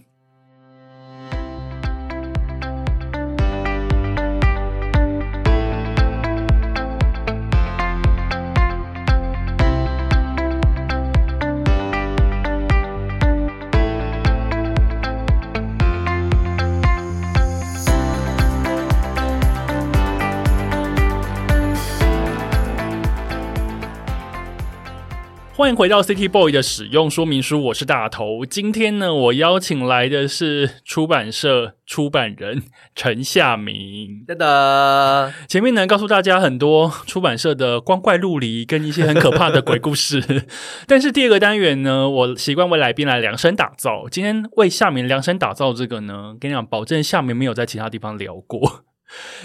[25.65, 28.45] 欢迎回到 City Boy 的使用说明书，我是大头。
[28.45, 32.61] 今天呢，我邀请来的是出版社出版人
[32.93, 34.23] 陈夏明。
[34.27, 40.45] 哒哒，前面呢告诉大家很多出版社的光怪陆离跟一些很可怕的鬼故事，
[40.85, 44.07] 但是第二个单元呢，我习惯为来宾来量身打造。
[44.07, 48.83] 今天为夏明量身打造这个呢，跟你讲，保证夏明没有在其他地方聊过。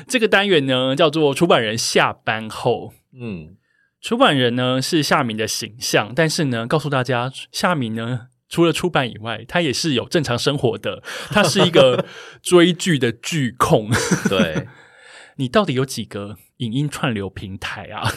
[0.06, 2.92] 这个单元呢，叫做出版人下班后。
[3.18, 3.56] 嗯。
[4.00, 11.02] 出版人呢是夏明的形象，但是呢，告诉大家，夏明呢除了出版以外，他也是有正常生活的。
[11.28, 12.06] 他是一个
[12.42, 13.90] 追剧的剧控。
[14.28, 14.66] 对，
[15.36, 18.10] 你到底有几个影音串流平台啊？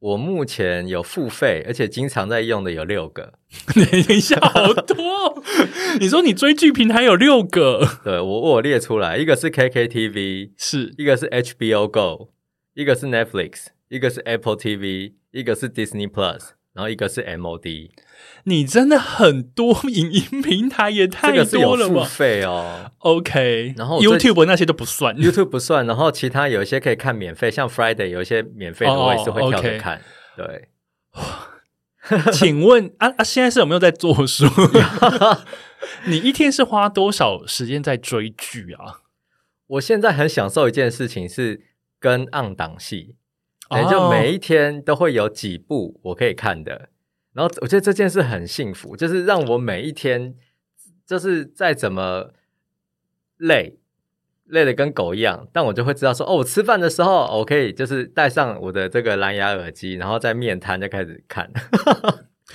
[0.00, 3.32] 我目前有付费，而且经常在用的有六个。
[3.74, 3.84] 等
[4.16, 5.42] 一下，好多！
[5.98, 7.84] 你说你追剧平台有六个？
[8.04, 12.30] 对我我列出来，一个是 KKTV，是一个是 HBO Go，
[12.74, 13.68] 一个是 Netflix。
[13.88, 17.90] 一个是 Apple TV，一个是 Disney Plus，然后一个是 MOD。
[18.44, 22.04] 你真的很多影音平台也太多了吧？
[22.04, 22.90] 付费哦。
[22.98, 25.86] OK，然后 YouTube 那些都不算，YouTube 不算。
[25.86, 30.02] 然后其他有一些可以看免费，像 Friday 有一些免费的，我也是会跳着看。
[30.36, 30.68] 对。
[32.32, 34.46] 请问啊啊，现在是有没有在做书？
[36.06, 39.00] 你一天是花多少时间在追剧啊？
[39.66, 41.60] 我现在很享受一件事情，是
[42.00, 43.16] 跟暗档戏。
[43.70, 46.88] 也就每一天都会有几部我可以看的，
[47.34, 50.34] 然后我觉得这件事很幸福，就是让我每一天
[51.06, 52.30] 就是再怎么
[53.36, 53.78] 累，
[54.44, 61.50] 累的跟狗一样，但我就会知道说，哦，我吃饭的时候我可以就是戴上我的这个蓝牙耳机，然后在面瘫就开始看。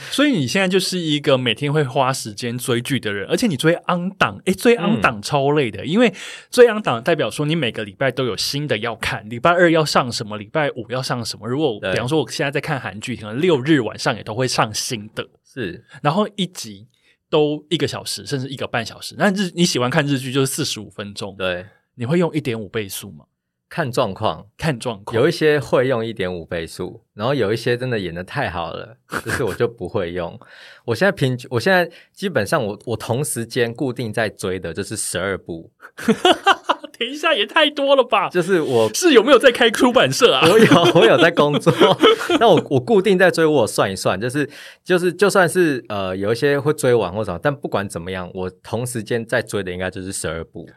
[0.10, 6.12] 所以你现在就是一个每天会花时间追剧的人，而且你追昂档，诶，追昂档超累的，因为
[6.50, 11.48] 追昂档代表说你每个礼拜都有新的要看，礼拜二要上什么，礼拜五要上什么。
[11.48, 16.88] 如果比方说我现在在看韩剧，可能六日晚上也都会上新的，是，然后一集
[17.30, 19.14] 都一个小时甚至一个半小时。
[19.18, 21.66] 那日你喜欢看日剧就是四十五分钟，对，
[21.96, 23.26] 你会用一点五倍速吗？
[23.74, 30.40] 看状况，看状况，有一些会用一点五倍速，然后有一些真的演的太好了， 就是我就不会用。
[30.86, 35.72] 我现在平均，我现在基本上我我同时间固定在追的就是十二部，
[37.00, 38.30] 等一下也太多了吧？
[38.30, 40.48] 就是我是有没有在开出版社啊？
[40.48, 41.74] 我有我有在工作，
[42.40, 44.48] 那我我固定在追，我算一算，就是
[44.84, 50.70] 就是就算是呃有一些会追完或什么，但不管怎么样，我同时间在追的应该就是十二部。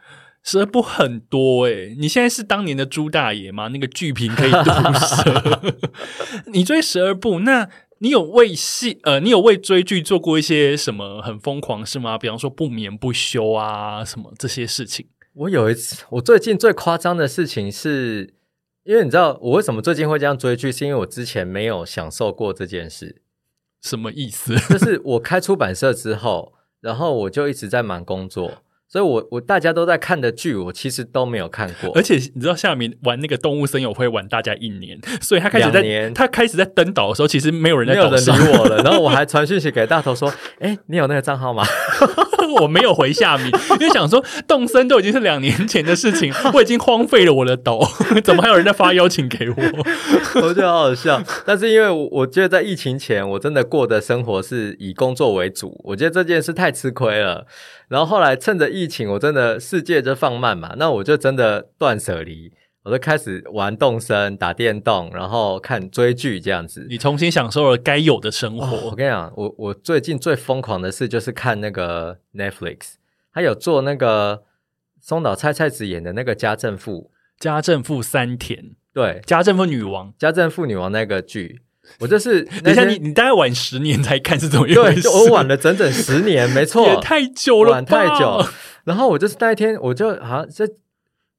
[0.46, 3.66] 十二部很多诶、你现在是当年的朱大爷吗？
[3.66, 5.74] 那个剧评可以毒舌。
[6.52, 7.68] 你追十二部，那
[7.98, 12.16] 你有为戏呃，你有为追剧做过一些什么很疯狂事吗？
[12.16, 15.08] 比方说不眠不休啊，什么这些事情？
[15.34, 18.32] 我有一次，我最近最夸张的事情是，
[18.84, 23.20] 因为你知道我为什么最近会这样追剧，是因为我之前没有享受过这件事。
[23.82, 24.54] 什么意思？
[24.68, 32.02] 就是我开出版社之后，然后我就一直在忙工作，所以我我大家都在看的剧，我其实都没有看过而。
[32.02, 41.64] 且你知道夏明玩那个动物森友会玩大家一年，所以他开始在他开始在登岛的时候，其实没有人在没有人，理我了， 然后我还传讯息给大头说：“哎，你有那个账号吗
[42.60, 43.46] 我没有回夏明，
[43.80, 47.82] 因为想说动森都已经是两年前的事情， 我已经荒废了我的抖，
[48.24, 49.56] 怎么还有人在发邀请给我？？”
[50.42, 51.22] 我觉得好好笑。
[51.44, 57.46] 但是因为我我觉得在疫情前，我真的过的生活是以工作为主，我觉得这件事太吃亏了。
[57.88, 62.52] 然后后来趁着疫情，我真的世界就放慢嘛，那我就真的断舍离，
[62.86, 66.86] 我就开始玩动身、打电动，然后看追剧这样子。
[66.88, 68.94] 你重新享受了该有的生哦，我。
[68.94, 72.92] 跟你讲，我我最近最疯狂的事就是看那个 Netflix，
[73.34, 74.44] 他有做那个
[75.00, 77.10] 松岛菜菜子演的那个家政妇，
[77.40, 80.14] 家政妇三田，对，家政妇女王。
[80.16, 81.62] 家政妇女王那个剧，
[81.98, 88.46] 我就是 等一下，你你大概晚十年才看是怎么一回对，我晚了整整十年，没错， 也太久了，晚太久。
[88.84, 90.64] 然后我就是那一天，我就好像在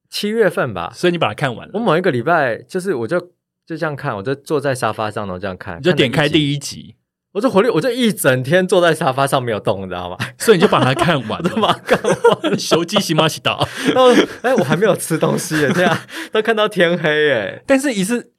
[0.10, 3.20] 七月份吧，所以你把它看完了，我某一个礼拜，就是我就
[3.66, 6.96] 就这样看，我就坐在沙发上，然后这样看，你就点开第一集，
[7.34, 10.18] 我就回力，我就一整天坐在沙发上没有动，你知道吗？
[10.40, 11.50] 所以你就把它看完了。
[11.50, 12.60] 它看完。
[12.60, 15.98] 手机洗马洗到， 然后，哎，我还没有吃东西耶，这样
[16.32, 17.64] 都看到天黑耶。
[17.66, 18.34] 但是一次。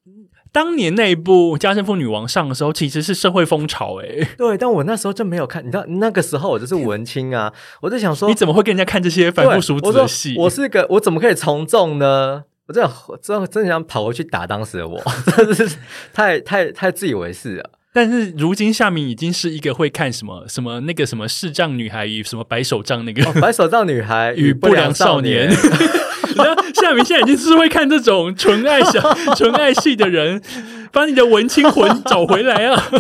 [0.53, 10.35] 当年那一部《家政妇女王》上的时候，其实是社会风潮诶、对，但我那时候就没有看，你知道，那个时候我就是文青啊， 我就想说，你怎么会跟人家看这些反复熟对我说子的戏？
[10.39, 12.45] 我是个，我怎么可以从众呢？
[12.67, 12.91] 我真的
[13.23, 15.03] 真的真的想跑回去打当时的我，
[15.35, 15.77] 真的是
[16.13, 17.71] 太太太自以为是了。
[17.93, 25.51] 但是如今夏明已经是一个会看什么什么那个什么视障女孩与什么白手杖那个、哦白手杖女孩 与不良少年。
[26.75, 29.01] 夏明现在已经是会看这种纯爱小
[29.35, 30.41] 纯爱戏的人，
[30.93, 32.91] 把你的文青魂找回来啊！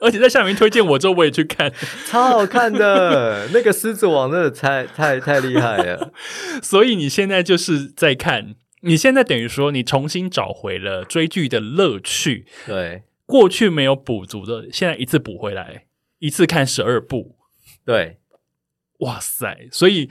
[0.00, 1.72] 而且在夏明推荐我之后，我也去看，
[2.06, 6.12] 超好看的，那个狮子王真的太太太厉害了。
[6.60, 15.86] 所以你现在就是在看，你现在等于说你重新找回了追剧的乐趣，对过去没有补足的，现在一次补回来，
[16.20, 17.36] 一次看十二部，
[17.84, 18.20] 对，
[19.00, 19.68] 哇塞！
[19.70, 20.08] 所以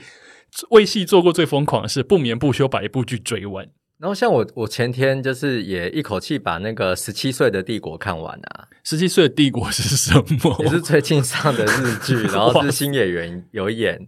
[0.70, 3.68] 为戏做过最疯狂的是不眠不休把一部剧追完。
[3.98, 10.14] 然后像我，我前天就是也一口气把那个十七岁的帝国看完啊，十七岁的帝国是什
[10.44, 10.54] 么？
[10.60, 14.06] 也是最近上的日剧， 然后是新演员有演，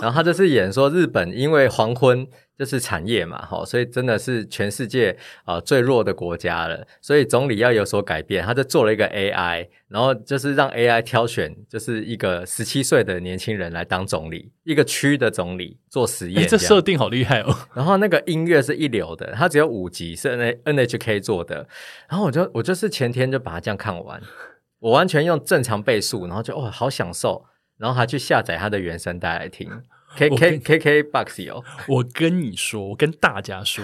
[0.00, 2.26] 然后他就是演说日本因为黄昏
[2.58, 17.56] 就是产业嘛，哈，所以真的是全世界呃最弱的国家了，所以总理要有所改变，他就做了一个 AI，然后就是让 AI 挑选就是一个十七岁的年轻人来当总理，一个区的总理做实哎、验样这设定好厉害哦！
[17.74, 21.66] 然后那个音乐是一流的，它只有五集，是 N NHK 做的。
[22.08, 24.20] 然后我就我就是前天就把它这样看完，
[24.78, 27.44] 我完全用正常倍速，然后就哦好享受，
[27.78, 29.68] 然后他去下载他的原声带来听。
[30.14, 33.82] K 我 K 跟 K K Box 有， 我跟你说，我跟大家说，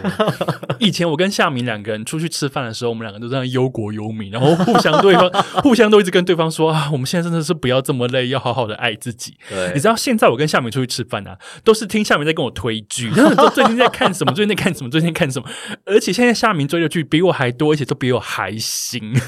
[0.78, 5.30] 以前我跟夏明两个人出去吃饭的时候，我们两个都在那忧国忧民，然后互相对方
[5.62, 9.38] 互相都一直跟对方说啊，我们现在真的是不要这么累，要好好的爱自己。
[9.48, 15.48] 对你知道现在我跟夏明出去吃饭啊，都是听夏明在跟我推剧，然后说最近在看什么，最近在看什么，最近在看什么，
[15.86, 19.14] 而且现在夏明追的剧比我还多，而且都比我还新。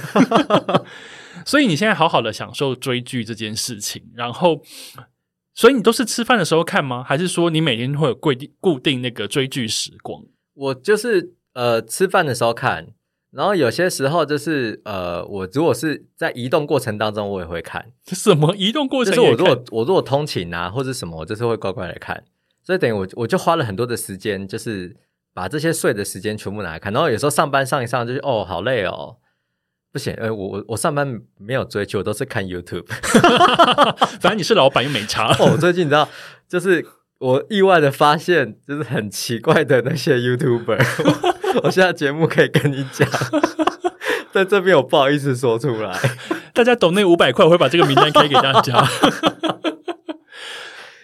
[1.50, 4.62] 所以你现在好好的享受追剧这件事情，然后，
[5.52, 7.02] 所以你都是吃饭的时候看吗？
[7.02, 10.22] 还是说你每天会有固定固定那个追剧时光？
[10.54, 12.86] 我就是呃吃饭的时候看，
[13.32, 17.90] 然后有些时候就是呃我如果是在移动过程当中，我也会看。
[18.06, 19.44] 什么移动过就是我如？
[19.44, 22.22] 果我如果通勤啊或者什么，我就是会乖乖的看，
[22.62, 24.96] 所以等于我我就花了很多的时间，就是
[25.34, 29.16] 把这些睡的时间全部拿来看，然后有时候上班上一上就是哦好累哦，
[29.92, 32.86] 不行，呃，我我我上班没有追剧，我都是看 YouTube。
[34.20, 35.34] 反正你是老板又没差。
[35.38, 36.08] 哦，我最近你知道，
[36.48, 36.86] 就是
[37.18, 40.78] 我意外的发现，就是很奇怪的那些 YouTuber。
[41.64, 43.08] 我现在节目可以跟你讲，
[44.30, 45.98] 在这边我不好意思说出来。
[46.54, 48.86] 大家懂那五百块，我会把这个名单开给大家。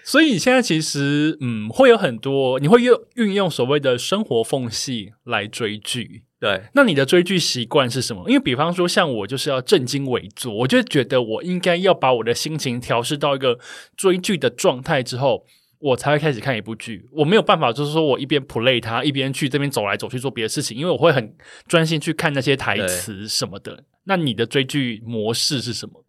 [0.04, 6.22] 所以你现在其实，嗯，会有很多，你会用运用所谓的生活缝隙来追剧。
[6.38, 8.28] 对，那你的追剧习惯是什么？
[8.28, 13.58] 因为比方说，像我就是要正襟危坐，我就觉得我应该要把我的心情调试到一个
[13.96, 15.46] 追剧的状态之后，
[15.78, 17.08] 我才会开始看一部剧。
[17.12, 21.34] 我没有办法，就是说我一边 play 它，一边去这边走来走去做别的事情，因为我会很
[21.66, 23.84] 专心去看那些台词什么的。
[24.04, 26.04] 那你的追剧模式是什么？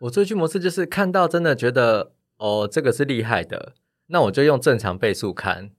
[0.00, 2.12] 我追剧模式就是看到真的觉得。
[2.40, 3.74] 哦，这个是厉害的，
[4.06, 5.72] 那我就用正常倍速看，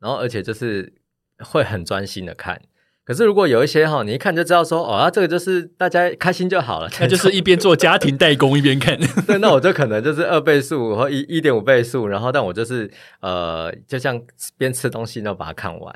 [0.00, 0.94] 然后而且就是
[1.38, 2.60] 会很专心的看。
[3.04, 8.98] 可是如果有一些哈，你一看就知道说，哦，这个就是大家开心就好了， 那就是一边做家庭代工一边看。
[9.26, 14.20] 对，那我就可能就是二倍速或一一点五倍速，然后但我就是呃，就像
[14.56, 15.94] 边吃东西然后把它看完。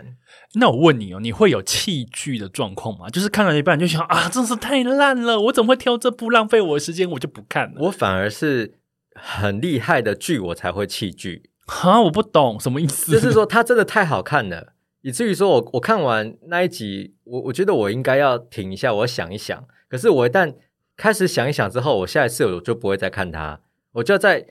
[0.54, 3.08] 那我问你哦，你会有弃剧的状况吗？
[3.08, 7.82] 就是看到一半就想啊，真是太烂了，我怎么会挑这部浪费我的时间，我就不看了。
[7.82, 8.74] 我反而是。
[9.18, 12.02] 很厉害的剧我才会弃剧哈！
[12.02, 14.74] 我不懂什么意思，就是说它真的太好看了，
[15.06, 19.64] 以至于说我我看完那一集，我我觉得我应该要停一下，我想一想。
[19.88, 20.56] 可是我一旦
[20.96, 23.60] 开始想一想之后，我下一次我就不会再看它，
[23.92, 24.44] 我就要再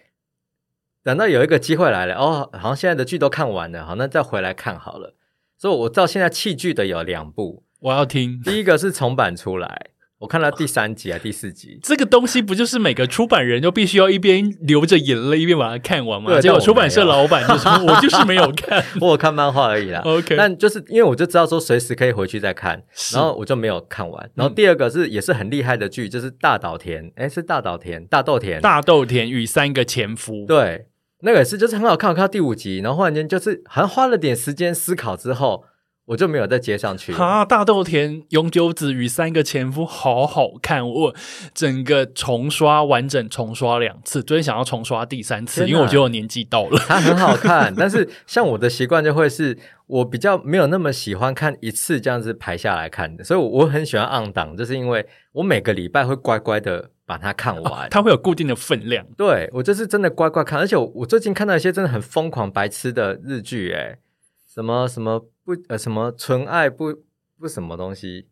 [1.04, 5.14] 等到有一个机会来了哦，好像现在的剧都看完了，好，那再回来看好了。
[5.58, 8.42] 所以我到现在弃剧的有两部，我要听。
[8.42, 9.88] 第一个是重版出来。
[10.18, 16.32] 我看到第三集啊，第四集，这个东西不就是每个出版人都必须要一边流着眼泪一边把它看完吗？
[16.32, 22.82] 对，结果出版社老板就说：“我就是没有看， 我看漫画而已啦。” OK，但就是因为我就知道说随时可以回去再看，
[23.14, 24.32] 然后我就没有看完。
[24.36, 30.46] 然后第二个是也是很厉害的剧，就是大岛田，哎，是大岛田，大豆田，大豆田与三个前夫。
[30.48, 30.88] 对，
[31.24, 35.66] 那个也是就是很好看，我看到第五集，然后忽然间就是好像花了点时间思考之后。
[36.06, 37.12] 我就没有再接上去。
[37.14, 41.16] 哈，大豆田永久子与三个前夫好好看，我
[41.54, 46.78] 整个重刷完整重刷两次，昨天想要重刷第三次，因为我觉得我年纪到了。
[46.88, 49.58] 它很好看， 但是像我的习惯就会是
[49.88, 59.04] 我比较没有那么喜欢看一次这样子排下来看的，所以我很喜欢按档，就是因为我每个礼拜会乖乖的把它看完，它会有固定的分量。
[59.18, 63.98] 对我就是真的乖乖看，而且我最近看到一些真的很疯狂白痴的日剧，哎，
[64.46, 65.26] 什么什么。
[65.46, 66.94] 不呃，什么纯爱不
[67.40, 68.28] 不什么东西，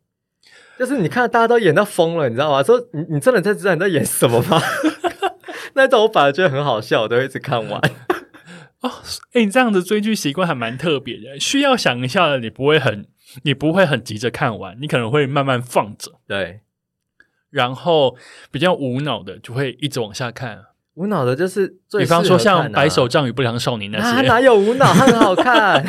[0.79, 2.63] 就是你看大家都演到疯了，你知道吗？
[2.63, 4.59] 说你你真的在知道你在演什么吗？
[5.75, 7.79] 那种我反而觉得很好笑，我都一直看完。
[8.81, 8.91] 哦，
[9.33, 13.07] 哎，你这样子追剧习惯还蛮特别的，需要想一下的，你不会很
[13.43, 16.61] 你不会很急着看完，你可能会慢慢放着，对，
[17.49, 18.17] 然后
[18.51, 20.65] 比较无脑的就会一直往下看。
[20.95, 24.85] 无脑的就是，比方说像《白手杖与不良少年》那些，哪有无脑？
[24.93, 25.83] 很好看。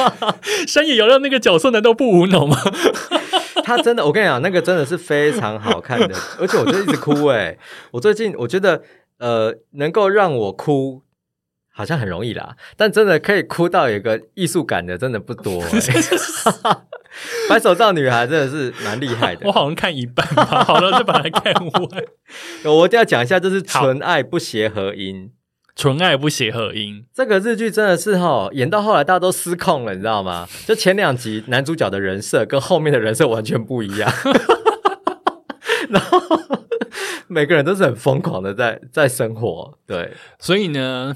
[0.68, 2.56] 山野遥亮那个角色难道不无脑吗？
[3.64, 7.56] 他真的，我跟你讲，那个真的是非常好看的，而且我就一直哭哎。
[7.92, 8.82] 我最近我觉得，
[9.18, 11.02] 呃，能够让我哭。
[11.74, 15.62] 好像很容易啦，但真的可以哭到有个艺术感的，真的不多。
[17.46, 21.72] 白手杖女孩真的是蛮厉害的，我好像看一半吧， 好了就把它看完。
[22.64, 25.30] 我一定要讲一下，这是纯爱不协和音，
[25.76, 27.04] 纯爱不协和音。
[27.12, 30.48] 这个日剧真的是哈，演到后来大家都失控了，你知道吗？
[30.66, 34.10] 就前两集男主角的人设跟后面的人设完全不一样，
[35.90, 36.18] 然后
[37.28, 41.14] 每个人都是很疯狂的在在生活，对，所以呢。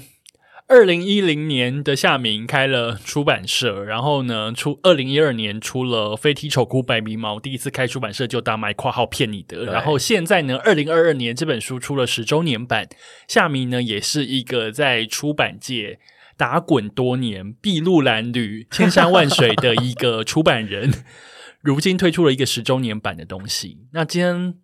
[0.69, 9.63] 二零一零年的夏明开了出版社，然后呢，出二零一二年出了《飞踢丑哭白鼻毛》，第一次开出版社就大卖（括号骗你的）。
[9.71, 12.89] 然后现在呢，二零二二年这本书出了十周年版，
[13.29, 15.99] 夏明呢也是一个在出版界
[16.35, 20.91] 打滚多年、筚路蓝缕、千山万水的一个出版人，
[21.63, 23.77] 如今推出了一个十周年版的东西。
[23.93, 24.55] 那今天。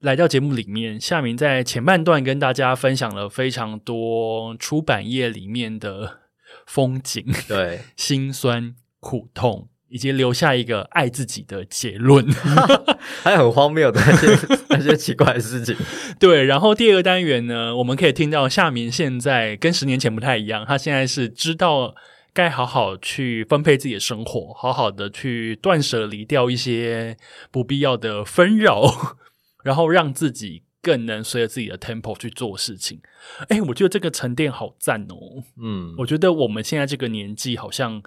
[0.00, 6.20] 来到节目里面，夏明在前半段跟大家分享了非常多出版业里面的
[6.66, 12.26] 风景，对， 辛酸苦痛，以及留下一个爱自己的结论，
[13.22, 15.76] 还有很荒谬的那些那些奇怪的事情。
[16.18, 21.94] 对，然后第二个单元呢，我们可以听到夏明现在跟十年前不太一样，他现在是知道
[22.32, 27.18] 该好好去分配自己的生活，好好的去断舍离掉一些
[27.50, 29.18] 不必要的纷扰。
[29.62, 33.00] 然后让自己更能随着自己的 tempo 去做事情。
[33.48, 35.44] 哎，我觉得这个沉淀好赞哦。
[35.60, 38.02] 嗯，我觉得我们现在这个年纪好像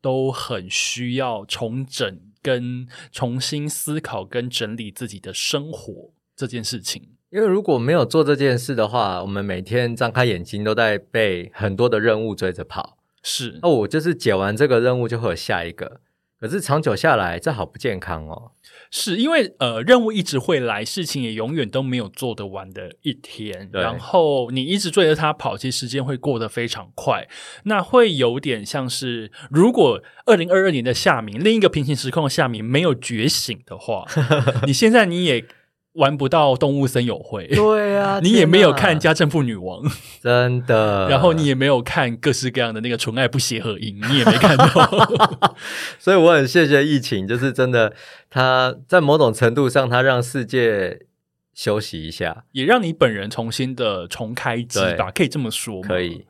[0.00, 7.10] 都很需要重整跟重新思考跟整理自己的生活这件事情。
[7.30, 12.98] 因为如果没有做这件事的话，我们每天张开眼睛都在被很多的任务追着跑。
[13.22, 16.00] 是那我就是解完这个任务就会有下一个，
[16.38, 18.52] 可是长久下来，这好不健康哦。
[18.98, 23.68] 是因为呃，任务一直会来，事情也永远都没有做得完的一天。
[23.70, 27.28] 然后你一直追着他跑，其实时间会过得非常快。
[27.64, 34.06] 那会有点像是，如果二零二二年的夏明，另一个平行时空的夏明没有觉醒的话，
[34.66, 35.44] 你现在你也
[35.96, 37.46] 玩不到动物森友会。
[37.48, 39.82] 对啊 你也没有看《家政妇女王》
[40.22, 44.66] 真的， 然后你也没有看各式各样的那个纯爱不协和音，你也没看到。
[45.98, 47.92] 所以我很谢谢疫情，就是真的，
[48.30, 51.00] 它在某种程度上，它让世界
[51.54, 55.88] 休息一下，也让你本人重新的重开机吧，可以这么说吗？
[55.88, 56.26] 可以。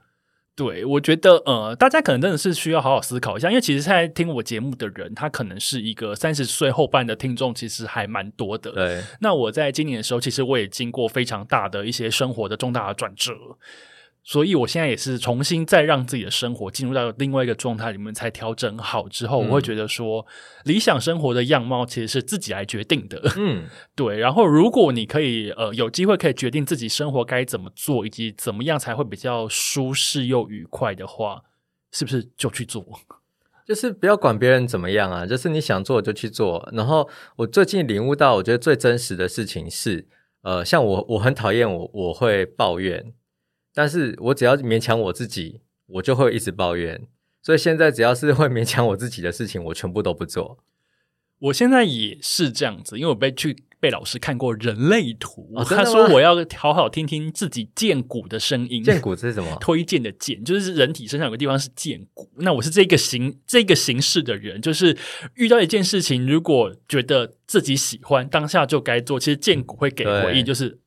[0.56, 8.70] 对，我觉得呃，大家可能真的是需要好好思考一下，因为其实现在听我节目的人，他可能是一个三十岁后半的听众，其实还蛮多的。
[8.70, 13.34] 对，那我在今年的时候，其实我也经过非常大的一些生活的重大的转折，
[14.28, 20.26] 所以我现在也是重新再让自己的生活进入到另外一个状态里面，才调整好之后，嗯我会觉得说，
[20.64, 23.22] 理想生活的样貌其实是自己来决定的。
[23.36, 31.44] 嗯， 对，然后如果你可以呃有机会可以决定自己生活该怎么做，以及怎么样才会比较舒适又愉快的话，
[31.92, 32.84] 是不是就去做？
[33.64, 36.68] 就是不要管别人怎么样啊，就是你想做就去做。
[36.72, 40.08] 然后我最近领悟到，我觉得最真实的事情是，
[40.42, 43.12] 呃，像我我很讨厌我我会抱怨，
[43.76, 47.06] 但是我只要勉强我自己，我就会一直抱怨。
[47.42, 50.58] 所以现在只要是会勉强我自己的事情，我全部都不做。
[51.38, 58.82] 我现在也是这样子，因为我被去被老师看过人类图，他说我要好好听听自己剑骨的声音。
[58.82, 59.54] 剑骨是什么？
[59.60, 62.30] 推荐的剑，就是人体身上有个地方是剑骨。
[62.38, 64.96] 那我是这个形这个形式的人，就是
[65.34, 69.20] 遇到一件事情，如果觉得自己喜欢，当下就该做。
[69.20, 70.78] 其实剑骨会给回对应，就是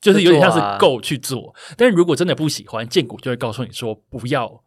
[0.00, 1.54] 就是有点像是够去做。
[1.76, 4.64] 但是如果真的不喜欢，剑骨就会告诉你说不要。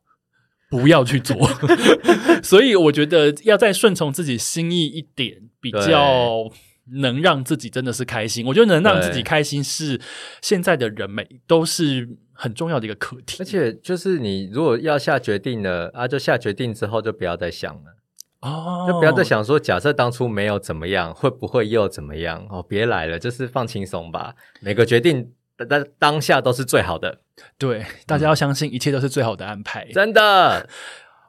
[0.70, 1.36] 不要去做，
[2.42, 6.50] 所以我觉得要再顺从自己心意一点，比较
[6.94, 8.46] 能让自己真的是开心。
[8.46, 10.00] 我觉得能让自己开心是
[10.42, 13.36] 现在的人每都是很重要的一个课题。
[13.42, 17.98] 而且就是你如果要下决定了啊，就下决定之后就不要再想了，
[18.42, 22.46] 哦，就不要再想说，假设当初没有怎么样，会不会又怎么样？
[22.50, 24.34] 哦，别来了，就是放轻松吧。
[24.60, 25.32] 每个决定
[25.70, 27.20] 当当下都是最好的，
[27.58, 29.88] 对，大家要相信一切都是最好的安排。
[29.94, 30.68] 真的。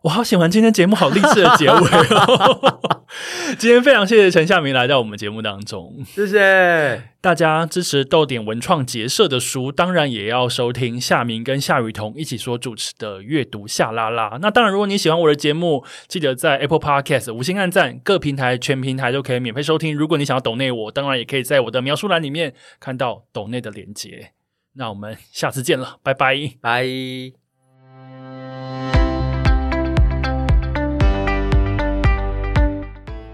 [0.02, 3.06] 我好喜欢今天节目好励志的结尾哦！
[3.56, 7.10] 今天非常谢谢陈夏明来到我们节目当中，谢谢。
[7.20, 14.38] 大家支持豆点文创结社的书，当然也要收听夏明跟夏雨桐一起所主持的阅读夏拉拉。
[14.40, 19.94] 那当然，如果你喜欢我的节目，记得在 Apple Podcast 五星按赞，各平台全平台都可以免费收听。
[19.96, 24.32] 如果你想要抖内我，当然也可以在我的描述栏里面看到抖内的连接。
[24.74, 26.34] 那我们下次见了，拜拜。
[26.60, 27.41] 拜。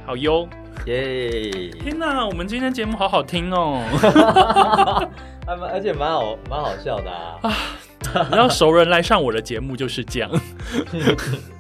[0.08, 0.48] 好哟！
[0.86, 1.68] 耶！
[1.82, 3.82] 天哪，我们今天节目好好听哦！
[5.46, 7.52] 还蛮而且蛮好蛮好笑的啊。
[8.30, 10.30] 然后熟人来上我的节目就是这样。